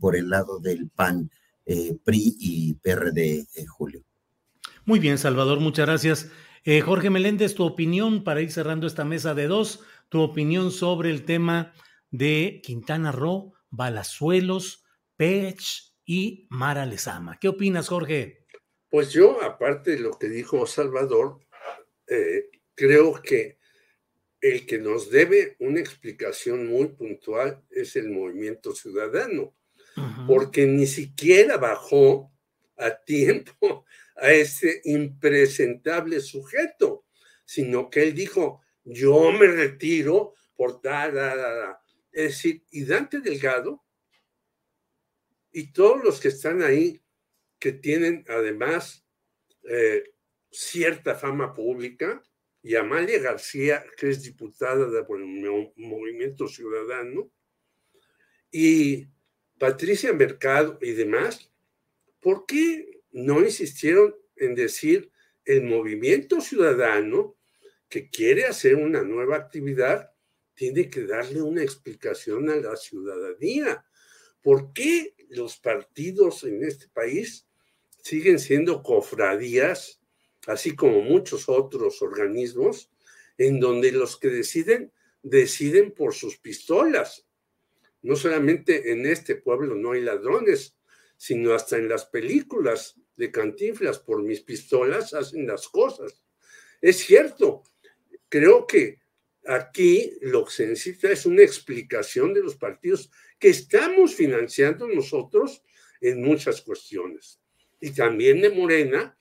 por 0.00 0.16
el 0.16 0.30
lado 0.30 0.60
del 0.60 0.88
PAN, 0.88 1.30
eh, 1.66 1.96
PRI 2.02 2.36
y 2.38 2.74
PRD, 2.74 3.46
eh, 3.54 3.66
Julio. 3.66 4.02
Muy 4.84 4.98
bien, 4.98 5.18
Salvador, 5.18 5.60
muchas 5.60 5.86
gracias. 5.86 6.28
Jorge 6.84 7.08
Meléndez, 7.08 7.54
tu 7.54 7.64
opinión 7.64 8.22
para 8.22 8.42
ir 8.42 8.52
cerrando 8.52 8.86
esta 8.86 9.02
mesa 9.02 9.34
de 9.34 9.46
dos, 9.46 9.80
tu 10.10 10.20
opinión 10.20 10.70
sobre 10.70 11.10
el 11.10 11.24
tema 11.24 11.72
de 12.10 12.60
Quintana 12.62 13.12
Roo 13.12 13.54
Balazuelos, 13.70 14.84
Pech 15.16 15.94
y 16.04 16.46
Mara 16.50 16.86
Lezama. 16.86 17.38
¿Qué 17.38 17.48
opinas, 17.48 17.88
Jorge? 17.88 18.46
Pues 18.88 19.12
yo, 19.12 19.42
aparte 19.42 19.92
de 19.92 20.00
lo 20.00 20.18
que 20.18 20.28
dijo 20.28 20.66
Salvador, 20.66 21.38
eh, 22.08 22.50
creo 22.74 23.22
que 23.22 23.58
el 24.40 24.66
que 24.66 24.78
nos 24.78 25.10
debe 25.10 25.56
una 25.60 25.80
explicación 25.80 26.66
muy 26.66 26.88
puntual 26.88 27.62
es 27.70 27.94
el 27.96 28.10
movimiento 28.10 28.74
ciudadano, 28.74 29.54
porque 30.26 30.66
ni 30.66 30.86
siquiera 30.86 31.58
bajó 31.58 32.32
a 32.76 32.90
tiempo 33.04 33.84
a 34.16 34.32
ese 34.32 34.80
impresentable 34.84 36.20
sujeto, 36.20 37.04
sino 37.44 37.90
que 37.90 38.02
él 38.02 38.14
dijo, 38.14 38.62
yo 38.84 39.30
me 39.32 39.46
retiro 39.46 40.34
por 40.56 40.80
da, 40.82 41.10
da, 41.10 41.36
da, 41.36 41.79
es 42.12 42.24
decir, 42.24 42.64
y 42.70 42.84
Dante 42.84 43.20
Delgado 43.20 43.84
y 45.52 45.72
todos 45.72 46.02
los 46.02 46.20
que 46.20 46.28
están 46.28 46.62
ahí, 46.62 47.02
que 47.58 47.72
tienen 47.72 48.24
además 48.28 49.04
eh, 49.64 50.14
cierta 50.50 51.14
fama 51.14 51.52
pública, 51.54 52.22
y 52.62 52.76
Amalia 52.76 53.18
García, 53.20 53.84
que 53.96 54.10
es 54.10 54.22
diputada 54.22 54.88
del 54.88 55.06
Movimiento 55.76 56.46
Ciudadano, 56.46 57.30
y 58.50 59.06
Patricia 59.58 60.12
Mercado 60.12 60.78
y 60.80 60.92
demás, 60.92 61.50
¿por 62.20 62.46
qué 62.46 63.02
no 63.12 63.40
insistieron 63.40 64.14
en 64.36 64.54
decir 64.54 65.10
el 65.44 65.62
movimiento 65.62 66.40
ciudadano 66.40 67.36
que 67.88 68.08
quiere 68.08 68.44
hacer 68.44 68.76
una 68.76 69.02
nueva 69.02 69.36
actividad 69.36 70.09
tiene 70.60 70.90
que 70.90 71.06
darle 71.06 71.40
una 71.40 71.62
explicación 71.62 72.50
a 72.50 72.56
la 72.56 72.76
ciudadanía. 72.76 73.82
¿Por 74.42 74.74
qué 74.74 75.14
los 75.30 75.56
partidos 75.56 76.44
en 76.44 76.62
este 76.62 76.86
país 76.88 77.48
siguen 78.02 78.38
siendo 78.38 78.82
cofradías, 78.82 80.02
así 80.46 80.76
como 80.76 81.00
muchos 81.00 81.48
otros 81.48 82.02
organismos, 82.02 82.90
en 83.38 83.58
donde 83.58 83.90
los 83.90 84.18
que 84.18 84.28
deciden, 84.28 84.92
deciden 85.22 85.92
por 85.92 86.12
sus 86.12 86.36
pistolas? 86.36 87.26
No 88.02 88.14
solamente 88.14 88.92
en 88.92 89.06
este 89.06 89.36
pueblo 89.36 89.74
no 89.74 89.92
hay 89.92 90.02
ladrones, 90.02 90.76
sino 91.16 91.54
hasta 91.54 91.78
en 91.78 91.88
las 91.88 92.04
películas 92.04 93.00
de 93.16 93.30
Cantinflas, 93.30 93.98
por 93.98 94.22
mis 94.22 94.42
pistolas 94.42 95.14
hacen 95.14 95.46
las 95.46 95.68
cosas. 95.68 96.22
Es 96.82 96.98
cierto, 96.98 97.62
creo 98.28 98.66
que 98.66 98.99
Aquí 99.50 100.12
lo 100.20 100.44
que 100.44 100.52
se 100.52 100.66
necesita 100.68 101.10
es 101.10 101.26
una 101.26 101.42
explicación 101.42 102.32
de 102.32 102.40
los 102.40 102.54
partidos 102.54 103.10
que 103.36 103.48
estamos 103.48 104.14
financiando 104.14 104.86
nosotros 104.86 105.64
en 106.00 106.22
muchas 106.22 106.62
cuestiones. 106.62 107.40
Y 107.80 107.90
también 107.90 108.40
de 108.42 108.50
Morena, 108.50 109.18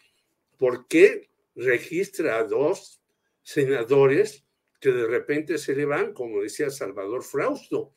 ¿por 0.59 0.87
qué 0.87 1.31
registra 1.55 2.37
a 2.37 2.43
dos 2.43 3.01
senadores 3.41 4.45
que 4.79 4.91
de 4.91 5.07
repente 5.07 5.57
se 5.57 5.75
le 5.75 5.85
van, 5.85 6.13
como 6.13 6.43
decía 6.43 6.69
Salvador 6.69 7.23
Frausto? 7.23 7.95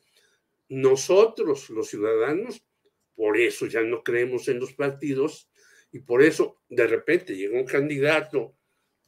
Nosotros, 0.69 1.69
los 1.69 1.87
ciudadanos, 1.87 2.65
por 3.13 3.37
eso 3.37 3.67
ya 3.67 3.81
no 3.81 4.03
creemos 4.03 4.47
en 4.47 4.59
los 4.59 4.73
partidos 4.73 5.51
y 5.91 5.99
por 5.99 6.23
eso 6.23 6.63
de 6.67 6.87
repente 6.87 7.35
llega 7.35 7.59
un 7.59 7.67
candidato 7.67 8.57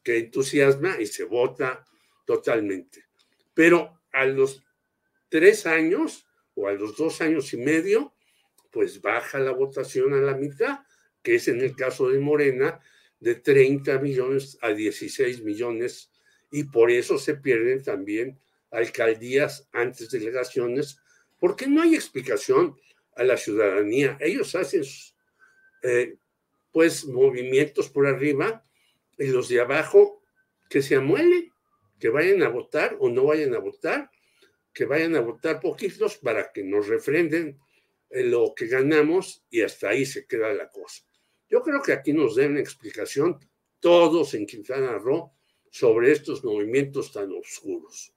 que 0.03 0.19
entusiasma 0.19 1.01
y 1.01 1.07
se 1.07 1.23
vota 1.23 1.83
totalmente. 2.23 3.04
Pero 3.55 3.99
a 4.11 4.25
los 4.25 4.63
tres 5.29 5.65
años 5.65 6.27
o 6.53 6.67
a 6.67 6.73
los 6.73 6.95
dos 6.95 7.21
años 7.21 7.51
y 7.53 7.57
medio, 7.57 8.13
pues 8.69 9.01
baja 9.01 9.39
la 9.39 9.51
votación 9.51 10.13
a 10.13 10.17
la 10.17 10.35
mitad, 10.35 10.81
que 11.23 11.35
es 11.35 11.47
en 11.47 11.61
el 11.61 11.75
caso 11.75 12.09
de 12.09 12.19
Morena, 12.19 12.79
de 13.19 13.35
30 13.35 13.97
millones 13.99 14.59
a 14.61 14.69
16 14.69 15.41
millones, 15.41 16.11
y 16.51 16.65
por 16.65 16.91
eso 16.91 17.17
se 17.17 17.35
pierden 17.35 17.81
también 17.81 18.39
alcaldías 18.69 19.67
antes 19.71 20.11
delegaciones, 20.11 20.99
porque 21.39 21.67
no 21.67 21.81
hay 21.81 21.95
explicación 21.95 22.77
a 23.15 23.23
la 23.23 23.37
ciudadanía. 23.37 24.17
Ellos 24.19 24.53
hacen 24.55 24.83
eh, 25.83 26.17
pues 26.71 27.05
movimientos 27.05 27.89
por 27.89 28.05
arriba 28.05 28.65
y 29.17 29.27
los 29.27 29.47
de 29.47 29.61
abajo 29.61 30.21
que 30.69 30.81
se 30.81 30.95
amuelen 30.95 31.54
que 31.99 32.09
vayan 32.09 32.43
a 32.43 32.49
votar 32.49 32.97
o 32.99 33.09
no 33.09 33.25
vayan 33.25 33.53
a 33.55 33.59
votar, 33.59 34.09
que 34.73 34.85
vayan 34.85 35.15
a 35.15 35.21
votar 35.21 35.59
poquitos 35.59 36.17
para 36.17 36.51
que 36.51 36.63
nos 36.63 36.87
refrenden 36.87 37.59
lo 38.09 38.53
que 38.55 38.67
ganamos 38.67 39.43
y 39.49 39.61
hasta 39.61 39.89
ahí 39.89 40.05
se 40.05 40.25
queda 40.25 40.53
la 40.53 40.69
cosa. 40.69 41.03
Yo 41.49 41.61
creo 41.61 41.81
que 41.81 41.93
aquí 41.93 42.13
nos 42.13 42.35
den 42.35 42.57
explicación 42.57 43.39
todos 43.79 44.33
en 44.33 44.45
Quintana 44.45 44.97
Roo 44.97 45.33
sobre 45.69 46.11
estos 46.11 46.43
movimientos 46.43 47.11
tan 47.11 47.31
oscuros. 47.31 48.13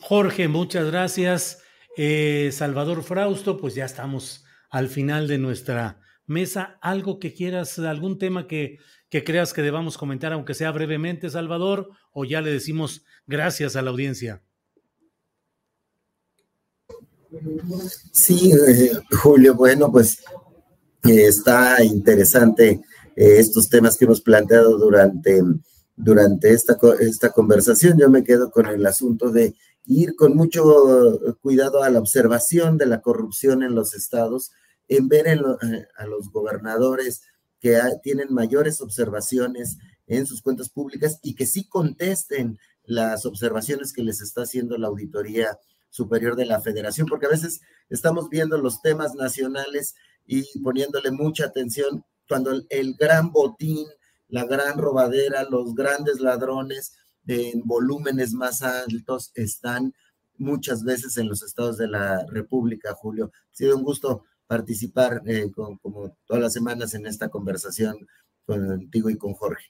Jorge, 0.00 0.48
muchas 0.48 0.90
gracias. 0.90 1.62
Eh, 1.96 2.50
Salvador 2.52 3.02
Frausto, 3.02 3.58
pues 3.58 3.74
ya 3.74 3.84
estamos 3.84 4.44
al 4.70 4.88
final 4.88 5.28
de 5.28 5.38
nuestra 5.38 6.00
mesa. 6.26 6.78
¿Algo 6.80 7.18
que 7.18 7.34
quieras, 7.34 7.78
algún 7.78 8.18
tema 8.18 8.46
que, 8.46 8.78
que 9.10 9.24
creas 9.24 9.52
que 9.52 9.62
debamos 9.62 9.98
comentar, 9.98 10.32
aunque 10.32 10.54
sea 10.54 10.70
brevemente, 10.70 11.28
Salvador, 11.28 11.90
o 12.12 12.24
ya 12.24 12.40
le 12.40 12.50
decimos 12.50 13.04
gracias 13.26 13.76
a 13.76 13.82
la 13.82 13.90
audiencia? 13.90 14.42
Sí, 18.12 18.52
eh, 18.52 18.92
Julio, 19.22 19.54
bueno, 19.54 19.90
pues 19.90 20.20
eh, 21.04 21.26
está 21.26 21.82
interesante 21.84 22.80
estos 23.16 23.68
temas 23.68 23.96
que 23.96 24.04
hemos 24.06 24.20
planteado 24.20 24.78
durante, 24.78 25.42
durante 25.96 26.52
esta, 26.52 26.78
esta 27.00 27.30
conversación. 27.30 27.98
Yo 27.98 28.08
me 28.08 28.24
quedo 28.24 28.50
con 28.50 28.66
el 28.66 28.86
asunto 28.86 29.30
de 29.30 29.54
ir 29.86 30.14
con 30.14 30.36
mucho 30.36 31.20
cuidado 31.42 31.82
a 31.82 31.90
la 31.90 31.98
observación 31.98 32.78
de 32.78 32.86
la 32.86 33.00
corrupción 33.00 33.62
en 33.62 33.74
los 33.74 33.94
estados, 33.94 34.52
en 34.88 35.08
ver 35.08 35.26
eh, 35.26 35.38
a 35.96 36.06
los 36.06 36.30
gobernadores 36.30 37.22
que 37.60 37.78
tienen 38.02 38.32
mayores 38.32 38.80
observaciones 38.80 39.78
en 40.06 40.26
sus 40.26 40.42
cuentas 40.42 40.68
públicas 40.68 41.18
y 41.22 41.34
que 41.34 41.46
sí 41.46 41.68
contesten 41.68 42.58
las 42.84 43.26
observaciones 43.26 43.92
que 43.92 44.02
les 44.02 44.20
está 44.20 44.42
haciendo 44.42 44.76
la 44.78 44.88
Auditoría 44.88 45.58
Superior 45.90 46.36
de 46.36 46.46
la 46.46 46.60
Federación, 46.60 47.06
porque 47.06 47.26
a 47.26 47.30
veces 47.30 47.60
estamos 47.88 48.28
viendo 48.28 48.58
los 48.58 48.80
temas 48.80 49.14
nacionales 49.14 49.94
y 50.26 50.44
poniéndole 50.60 51.10
mucha 51.10 51.46
atención 51.46 52.04
cuando 52.28 52.52
el 52.68 52.94
gran 52.94 53.32
botín, 53.32 53.86
la 54.28 54.44
gran 54.44 54.78
robadera, 54.78 55.44
los 55.44 55.74
grandes 55.74 56.20
ladrones, 56.20 56.94
en 57.26 57.62
volúmenes 57.64 58.32
más 58.32 58.62
altos 58.62 59.30
están 59.34 59.94
muchas 60.36 60.82
veces 60.82 61.16
en 61.16 61.28
los 61.28 61.42
estados 61.42 61.76
de 61.76 61.86
la 61.86 62.24
República, 62.26 62.94
Julio. 62.94 63.30
Ha 63.52 63.54
sido 63.54 63.76
un 63.76 63.84
gusto 63.84 64.24
participar 64.50 65.22
eh, 65.26 65.48
como 65.54 66.18
todas 66.26 66.42
las 66.42 66.52
semanas 66.52 66.94
en 66.94 67.06
esta 67.06 67.28
conversación 67.28 68.08
contigo 68.44 69.08
y 69.08 69.16
con 69.16 69.32
Jorge. 69.34 69.66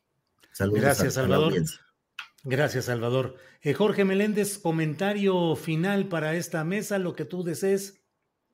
Saludos. 0.54 0.80
Gracias, 0.80 1.14
Salvador. 1.14 1.52
Gracias, 2.44 2.86
Salvador. 2.86 3.36
Eh, 3.60 3.74
Jorge 3.74 4.06
Meléndez, 4.06 4.56
comentario 4.56 5.54
final 5.54 6.08
para 6.08 6.34
esta 6.34 6.64
mesa, 6.64 6.98
lo 6.98 7.14
que 7.14 7.26
tú 7.26 7.44
desees. 7.44 8.00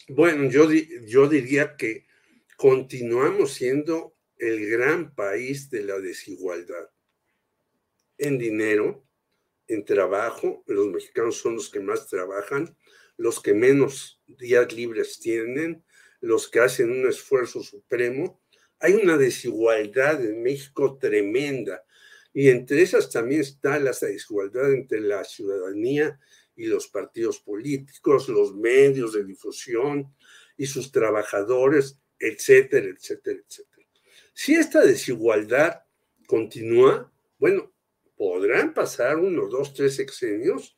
Bueno, 0.09 0.51
yo, 0.51 0.69
yo 1.07 1.29
diría 1.29 1.77
que 1.77 2.09
continuamos 2.57 3.53
siendo 3.53 4.17
el 4.37 4.69
gran 4.69 5.15
país 5.15 5.71
de 5.71 5.85
la 5.85 6.01
desigualdad 6.01 6.91
en 8.19 8.37
dinero, 8.37 9.07
en 9.69 9.85
trabajo. 9.85 10.65
Los 10.67 10.89
mexicanos 10.89 11.37
son 11.37 11.55
los 11.55 11.71
que 11.71 11.79
más 11.79 12.09
trabajan, 12.09 12.77
los 13.17 13.41
que 13.41 13.55
menos 13.55 14.21
días 14.27 14.73
libres 14.73 15.21
tienen, 15.21 15.86
los 16.21 16.49
que 16.49 16.61
hacen 16.61 16.91
un 16.91 17.09
esfuerzo 17.09 17.63
supremo. 17.63 18.41
Hay 18.79 18.95
una 18.95 19.17
desigualdad 19.17 20.25
en 20.25 20.43
México 20.43 20.99
tremenda. 20.99 21.85
Y 22.33 22.49
entre 22.49 22.83
esas 22.83 23.11
también 23.11 23.41
está 23.41 23.79
la 23.79 23.93
desigualdad 23.93 24.73
entre 24.73 25.01
la 25.01 25.25
ciudadanía 25.25 26.21
y 26.55 26.67
los 26.67 26.89
partidos 26.89 27.39
políticos, 27.41 28.29
los 28.29 28.55
medios 28.55 29.13
de 29.13 29.25
difusión 29.25 30.15
y 30.57 30.67
sus 30.67 30.91
trabajadores, 30.91 31.99
etcétera, 32.19 32.87
etcétera, 32.89 33.41
etcétera. 33.47 33.87
Si 34.33 34.55
esta 34.55 34.85
desigualdad 34.85 35.83
continúa, 36.27 37.11
bueno, 37.39 37.73
podrán 38.17 38.75
pasar 38.75 39.17
uno, 39.17 39.49
dos, 39.49 39.75
tres 39.75 39.97
sexenios 39.97 40.77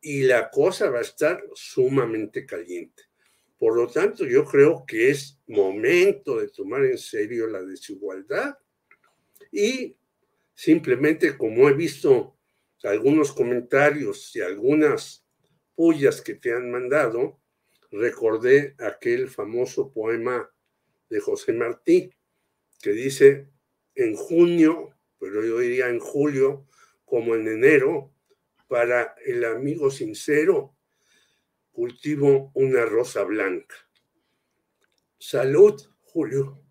y 0.00 0.22
la 0.22 0.50
cosa 0.50 0.90
va 0.90 0.98
a 0.98 1.02
estar 1.02 1.42
sumamente 1.54 2.44
caliente. 2.44 3.04
Por 3.58 3.76
lo 3.76 3.86
tanto, 3.88 4.24
yo 4.24 4.44
creo 4.44 4.84
que 4.86 5.10
es 5.10 5.40
momento 5.46 6.38
de 6.38 6.48
tomar 6.48 6.84
en 6.84 6.98
serio 6.98 7.46
la 7.46 7.62
desigualdad. 7.62 8.58
Y 9.50 9.96
simplemente 10.54 11.36
como 11.36 11.68
he 11.68 11.74
visto 11.74 12.36
algunos 12.82 13.32
comentarios 13.32 14.34
y 14.36 14.40
algunas 14.40 15.24
pullas 15.74 16.20
que 16.20 16.34
te 16.34 16.52
han 16.52 16.70
mandado, 16.70 17.40
recordé 17.90 18.74
aquel 18.78 19.28
famoso 19.28 19.92
poema 19.92 20.50
de 21.08 21.20
José 21.20 21.52
Martí 21.52 22.10
que 22.82 22.90
dice, 22.90 23.48
en 23.94 24.14
junio 24.14 24.94
pero 25.24 25.42
yo 25.42 25.58
diría 25.58 25.88
en 25.88 26.00
julio 26.00 26.66
como 27.06 27.34
en 27.34 27.48
enero, 27.48 28.12
para 28.68 29.14
el 29.24 29.44
amigo 29.44 29.90
sincero, 29.90 30.73
cultivo 31.74 32.52
una 32.54 32.84
rosa 32.86 33.24
blanca. 33.24 33.74
Salud, 35.18 35.74
Julio. 36.02 36.62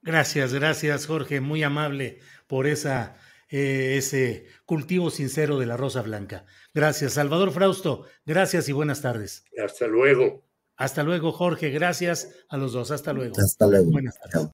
Gracias, 0.00 0.52
gracias, 0.52 1.06
Jorge, 1.06 1.40
muy 1.40 1.62
amable 1.62 2.18
por 2.48 2.66
esa, 2.66 3.16
eh, 3.48 3.96
ese 3.98 4.46
cultivo 4.64 5.10
sincero 5.10 5.58
de 5.58 5.66
la 5.66 5.76
rosa 5.76 6.02
blanca. 6.02 6.44
Gracias, 6.74 7.12
Salvador 7.12 7.52
Frausto, 7.52 8.06
gracias 8.26 8.68
y 8.68 8.72
buenas 8.72 9.00
tardes. 9.00 9.44
Hasta 9.62 9.86
luego. 9.86 10.44
Hasta 10.76 11.04
luego, 11.04 11.30
Jorge, 11.30 11.70
gracias 11.70 12.44
a 12.48 12.56
los 12.56 12.72
dos, 12.72 12.90
hasta 12.90 13.12
luego. 13.12 13.34
Hasta 13.38 13.66
luego. 13.68 13.90
Buenas 13.90 14.18
tardes. 14.18 14.50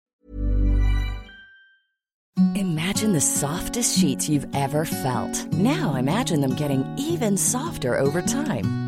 Imagine 2.54 3.12
the 3.12 3.20
softest 3.20 3.98
sheets 3.98 4.28
you've 4.28 4.46
ever 4.54 4.84
felt. 4.84 5.52
Now 5.52 5.94
imagine 5.94 6.40
them 6.40 6.54
getting 6.54 6.84
even 6.96 7.36
softer 7.36 7.98
over 7.98 8.22
time. 8.22 8.87